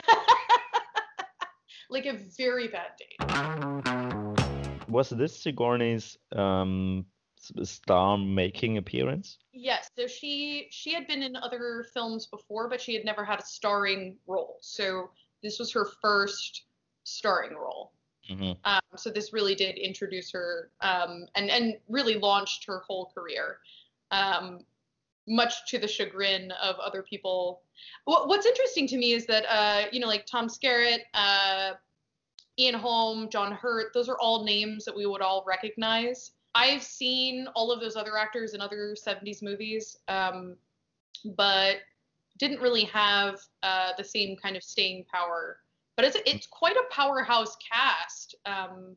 [1.90, 3.16] like a very bad date.
[4.88, 7.04] Was this Sigourney's um,
[7.62, 9.38] star-making appearance?
[9.52, 13.40] Yes, so she she had been in other films before, but she had never had
[13.40, 14.56] a starring role.
[14.62, 15.10] So
[15.42, 16.64] this was her first
[17.04, 17.92] starring role.
[18.28, 23.12] Hmm Um, so this really did introduce her um, and and really launched her whole
[23.14, 23.58] career,
[24.10, 24.60] um,
[25.28, 27.62] much to the chagrin of other people.
[28.04, 31.72] What, what's interesting to me is that uh, you know like Tom Skerritt, uh,
[32.58, 36.32] Ian Holm, John Hurt, those are all names that we would all recognize.
[36.54, 40.56] I've seen all of those other actors in other 70s movies, um,
[41.36, 41.76] but
[42.38, 45.58] didn't really have uh, the same kind of staying power.
[45.96, 48.96] But it's it's quite a powerhouse cast, um,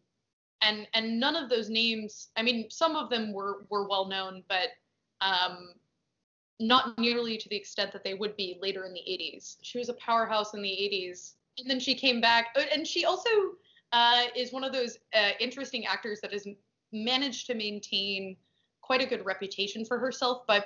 [0.62, 2.30] and and none of those names.
[2.36, 4.70] I mean, some of them were were well known, but
[5.22, 5.70] um,
[6.60, 9.58] not nearly to the extent that they would be later in the 80s.
[9.62, 13.06] She was a powerhouse in the 80s, and then she came back, uh, and she
[13.06, 13.30] also
[13.94, 16.48] uh, is one of those uh, interesting actors that has
[16.92, 18.36] managed to maintain
[18.82, 20.64] quite a good reputation for herself by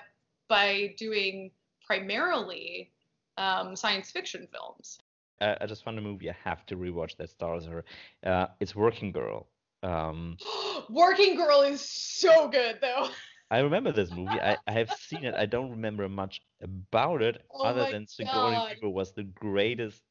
[0.49, 1.51] by doing
[1.85, 2.91] primarily
[3.37, 4.99] um, science fiction films.
[5.41, 7.83] Uh, I just found a movie I have to rewatch that stars her.
[8.25, 9.47] Uh, it's Working Girl.
[9.81, 10.37] Um,
[10.89, 13.09] Working Girl is so good though.
[13.51, 14.39] I remember this movie.
[14.39, 15.35] I, I have seen it.
[15.35, 18.71] I don't remember much about it Oh other than Sigourney God.
[18.75, 20.01] Weaver was the greatest.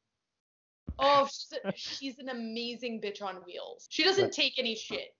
[0.99, 1.27] Oh,
[1.75, 3.87] she's, she's an amazing bitch on wheels.
[3.89, 5.13] She doesn't take any shit.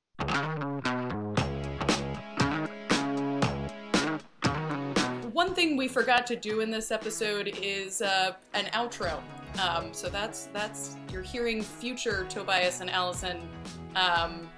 [5.43, 9.21] One thing we forgot to do in this episode is uh, an outro.
[9.59, 13.41] Um, so that's that's you're hearing future Tobias and Allison
[13.93, 14.49] um,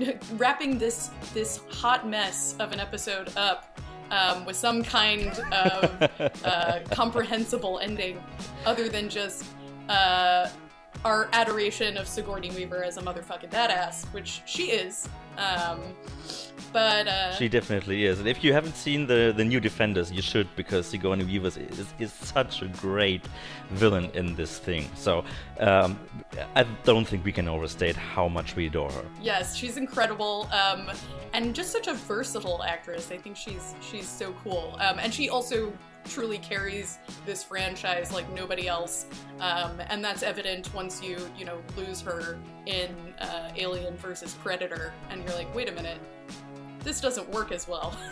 [0.32, 3.78] wrapping this this hot mess of an episode up
[4.10, 6.10] um, with some kind of
[6.44, 8.20] uh, comprehensible ending,
[8.66, 9.44] other than just
[9.88, 10.48] uh,
[11.04, 15.08] our adoration of Sigourney Weaver as a motherfucking badass, which she is.
[15.36, 15.80] Um,
[16.72, 18.18] but uh, She definitely is.
[18.20, 21.92] And if you haven't seen the, the new Defenders, you should because Sigourney Weaver is,
[21.98, 23.22] is such a great
[23.70, 24.88] villain in this thing.
[24.94, 25.24] So
[25.60, 25.98] um,
[26.56, 29.04] I don't think we can overstate how much we adore her.
[29.20, 30.90] Yes, she's incredible, um,
[31.32, 33.10] and just such a versatile actress.
[33.10, 35.72] I think she's she's so cool, um, and she also
[36.04, 39.06] truly carries this franchise like nobody else,
[39.40, 42.90] um, and that's evident once you you know lose her in
[43.20, 45.98] uh, Alien versus Predator, and you're like, wait a minute,
[46.80, 47.96] this doesn't work as well.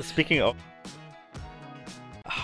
[0.00, 0.56] Speaking of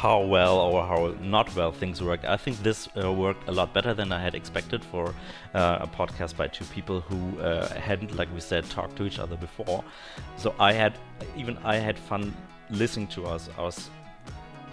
[0.02, 3.72] how well or how not well things worked, I think this uh, worked a lot
[3.72, 5.14] better than I had expected for
[5.54, 9.18] uh, a podcast by two people who uh, hadn't, like we said, talked to each
[9.18, 9.84] other before.
[10.36, 10.98] So I had,
[11.36, 12.34] even I had fun
[12.73, 13.90] listening to us, us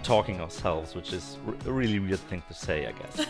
[0.02, 1.36] talking ourselves, which is
[1.66, 3.26] a really weird thing to say, I guess.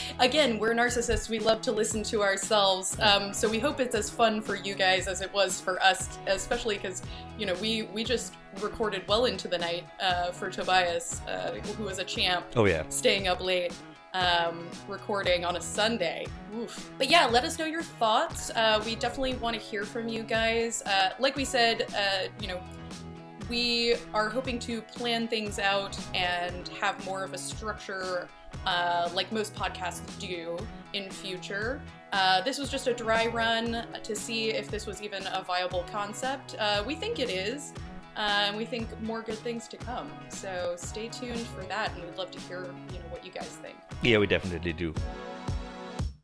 [0.18, 1.28] Again, we're narcissists.
[1.28, 2.98] We love to listen to ourselves.
[3.00, 6.18] Um, so we hope it's as fun for you guys as it was for us,
[6.26, 7.02] especially because,
[7.38, 11.84] you know, we, we just recorded well into the night uh, for Tobias, uh, who
[11.84, 12.84] was a champ, oh yeah.
[12.88, 13.72] staying up late.
[14.12, 16.26] Um, recording on a Sunday.
[16.58, 16.90] Oof.
[16.98, 18.50] But yeah, let us know your thoughts.
[18.50, 20.82] Uh, we definitely want to hear from you guys.
[20.82, 22.60] Uh, like we said, uh, you know,
[23.50, 28.28] we are hoping to plan things out and have more of a structure
[28.64, 30.56] uh, like most podcasts do
[30.92, 31.80] in future.
[32.12, 35.84] Uh, this was just a dry run to see if this was even a viable
[35.90, 36.54] concept.
[36.58, 37.72] Uh, we think it is,
[38.16, 40.10] uh, and we think more good things to come.
[40.28, 43.58] So stay tuned for that, and we'd love to hear you know what you guys
[43.62, 43.76] think.
[44.02, 44.94] Yeah, we definitely do.